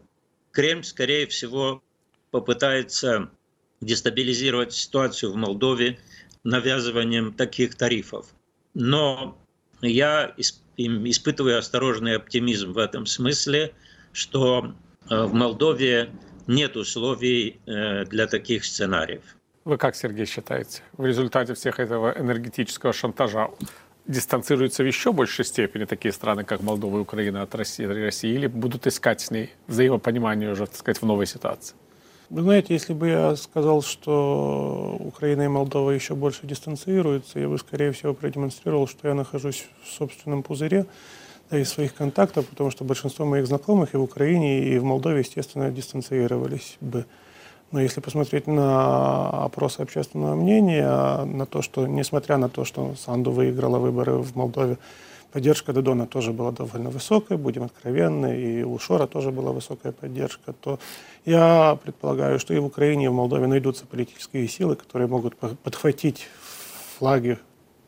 Кремль, 0.52 0.84
скорее 0.84 1.26
всего, 1.26 1.82
попытается 2.30 3.32
дестабилизировать 3.80 4.72
ситуацию 4.72 5.32
в 5.32 5.36
Молдове 5.36 5.98
навязыванием 6.44 7.32
таких 7.32 7.74
тарифов. 7.74 8.32
Но 8.74 9.38
я 9.80 10.34
испытываю 10.76 11.58
осторожный 11.58 12.16
оптимизм 12.16 12.72
в 12.72 12.78
этом 12.78 13.06
смысле, 13.06 13.72
что 14.12 14.74
э, 15.10 15.22
в 15.24 15.34
Молдове 15.34 16.10
нет 16.46 16.76
условий 16.76 17.60
э, 17.66 18.04
для 18.06 18.26
таких 18.26 18.64
сценариев. 18.64 19.22
Вы 19.64 19.76
как, 19.76 19.94
Сергей, 19.94 20.26
считаете? 20.26 20.82
В 20.96 21.06
результате 21.06 21.54
всех 21.54 21.78
этого 21.78 22.12
энергетического 22.18 22.92
шантажа 22.92 23.48
дистанцируются 24.06 24.82
в 24.82 24.86
еще 24.86 25.12
большей 25.12 25.44
степени 25.44 25.84
такие 25.84 26.12
страны, 26.12 26.44
как 26.44 26.62
Молдова 26.62 26.98
и 26.98 27.00
Украина 27.00 27.42
от 27.42 27.54
России, 27.54 27.84
России 27.84 28.34
или 28.34 28.48
будут 28.48 28.86
искать 28.86 29.20
с 29.20 29.30
ней 29.30 29.50
взаимопонимание 29.68 30.50
уже, 30.50 30.66
так 30.66 30.74
сказать, 30.74 31.00
в 31.00 31.06
новой 31.06 31.26
ситуации? 31.26 31.76
Вы 32.32 32.40
знаете, 32.40 32.72
если 32.72 32.94
бы 32.94 33.08
я 33.08 33.36
сказал, 33.36 33.82
что 33.82 34.96
Украина 35.00 35.42
и 35.42 35.48
Молдова 35.48 35.90
еще 35.90 36.14
больше 36.14 36.46
дистанцируются, 36.46 37.38
я 37.38 37.46
бы, 37.46 37.58
скорее 37.58 37.92
всего, 37.92 38.14
продемонстрировал, 38.14 38.88
что 38.88 39.06
я 39.06 39.12
нахожусь 39.12 39.66
в 39.84 39.92
собственном 39.92 40.42
пузыре 40.42 40.86
да, 41.50 41.58
из 41.58 41.68
своих 41.68 41.94
контактов, 41.94 42.46
потому 42.46 42.70
что 42.70 42.84
большинство 42.84 43.26
моих 43.26 43.46
знакомых 43.46 43.92
и 43.92 43.98
в 43.98 44.02
Украине, 44.02 44.64
и 44.64 44.78
в 44.78 44.84
Молдове, 44.84 45.18
естественно, 45.18 45.70
дистанцировались 45.70 46.78
бы. 46.80 47.04
Но 47.70 47.82
если 47.82 48.00
посмотреть 48.00 48.46
на 48.46 49.44
опросы 49.44 49.80
общественного 49.80 50.34
мнения, 50.34 51.24
на 51.26 51.44
то, 51.44 51.60
что, 51.60 51.86
несмотря 51.86 52.38
на 52.38 52.48
то, 52.48 52.64
что 52.64 52.94
Санду 52.94 53.30
выиграла 53.30 53.76
выборы 53.76 54.14
в 54.14 54.34
Молдове, 54.34 54.78
поддержка 55.32 55.72
Додона 55.72 56.06
тоже 56.06 56.32
была 56.32 56.52
довольно 56.52 56.90
высокой, 56.90 57.36
будем 57.36 57.64
откровенны, 57.64 58.40
и 58.40 58.62
у 58.62 58.78
Шора 58.78 59.06
тоже 59.06 59.30
была 59.30 59.52
высокая 59.52 59.92
поддержка, 59.92 60.52
то 60.52 60.78
я 61.24 61.78
предполагаю, 61.82 62.38
что 62.38 62.54
и 62.54 62.58
в 62.58 62.66
Украине, 62.66 63.06
и 63.06 63.08
в 63.08 63.12
Молдове 63.12 63.46
найдутся 63.46 63.86
политические 63.86 64.46
силы, 64.48 64.76
которые 64.76 65.08
могут 65.08 65.36
подхватить 65.36 66.28
флаги 66.98 67.38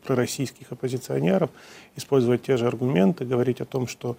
пророссийских 0.04 0.72
оппозиционеров, 0.72 1.50
использовать 1.96 2.42
те 2.42 2.57
же 2.57 2.66
аргументы, 2.66 3.24
говорить 3.24 3.61
о 3.61 3.64
том, 3.64 3.87
что 3.87 4.16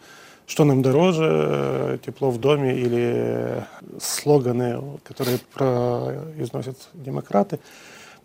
что 0.47 0.63
нам 0.63 0.83
дороже, 0.83 1.99
тепло 2.05 2.29
в 2.29 2.39
доме 2.39 2.77
или 2.77 3.65
слоганы, 3.99 4.79
которые 5.03 5.39
произносят 5.53 6.77
демократы. 6.93 7.59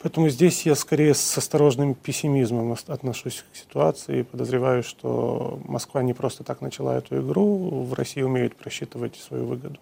Поэтому 0.03 0.31
здесь 0.31 0.65
я 0.65 0.75
скорее 0.75 1.15
с 1.15 1.37
осторожным 1.37 1.95
пессимизмом 1.95 2.75
отношусь 2.87 3.45
к 3.53 3.57
ситуации 3.57 4.21
и 4.21 4.23
подозреваю, 4.23 4.83
что 4.83 5.61
Москва 5.67 6.03
не 6.03 6.15
просто 6.15 6.43
так 6.43 6.63
начала 6.63 6.97
эту 6.97 7.21
игру, 7.21 7.85
в 7.85 7.93
России 7.93 8.23
умеют 8.23 8.57
просчитывать 8.57 9.17
свою 9.17 9.45
выгоду. 9.45 9.79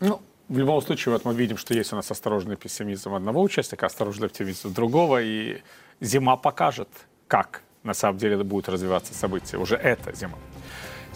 Ну, 0.00 0.20
в 0.48 0.58
любом 0.58 0.82
случае, 0.82 1.14
вот 1.14 1.24
мы 1.24 1.34
видим, 1.34 1.56
что 1.56 1.72
есть 1.72 1.90
у 1.92 1.96
нас 1.96 2.10
осторожный 2.10 2.56
пессимизм 2.56 3.14
одного 3.14 3.40
участника, 3.40 3.86
осторожный 3.86 4.26
оптимизм 4.26 4.74
другого, 4.74 5.22
и 5.22 5.62
зима 6.00 6.36
покажет, 6.36 6.88
как 7.26 7.62
на 7.82 7.94
самом 7.94 8.18
деле 8.18 8.36
будут 8.44 8.68
развиваться 8.68 9.14
события. 9.14 9.56
Уже 9.56 9.76
эта 9.76 10.14
зима. 10.14 10.38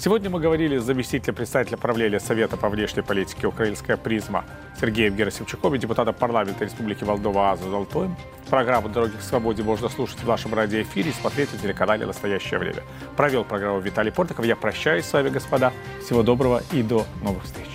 Сегодня 0.02 0.30
мы 0.30 0.40
говорили 0.40 0.78
с 0.78 0.84
заместителем 0.84 1.34
председателя 1.34 1.76
правления 1.76 2.20
Совета 2.20 2.56
по 2.56 2.70
внешней 2.70 3.02
политике 3.02 3.46
«Украинская 3.46 3.98
призма» 3.98 4.46
Сергеем 4.80 5.14
Герасимчуком 5.14 5.74
и 5.74 5.78
депутатом 5.78 6.14
парламента 6.14 6.64
Республики 6.64 7.04
Молдова 7.04 7.52
Азу 7.52 7.68
Золотоем. 7.68 8.16
Программу 8.48 8.88
«Дороги 8.88 9.16
к 9.18 9.20
свободе» 9.20 9.62
можно 9.62 9.90
слушать 9.90 10.18
в 10.20 10.26
нашем 10.26 10.54
радиоэфире 10.54 11.10
и 11.10 11.12
смотреть 11.12 11.52
на 11.52 11.58
телеканале 11.58 12.06
«Настоящее 12.06 12.58
время». 12.58 12.82
Провел 13.14 13.44
программу 13.44 13.80
Виталий 13.80 14.10
Портников. 14.10 14.46
Я 14.46 14.56
прощаюсь 14.56 15.04
с 15.04 15.12
вами, 15.12 15.28
господа. 15.28 15.70
Всего 16.02 16.22
доброго 16.22 16.62
и 16.72 16.82
до 16.82 17.04
новых 17.22 17.44
встреч. 17.44 17.68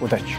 Удачи! 0.00 0.34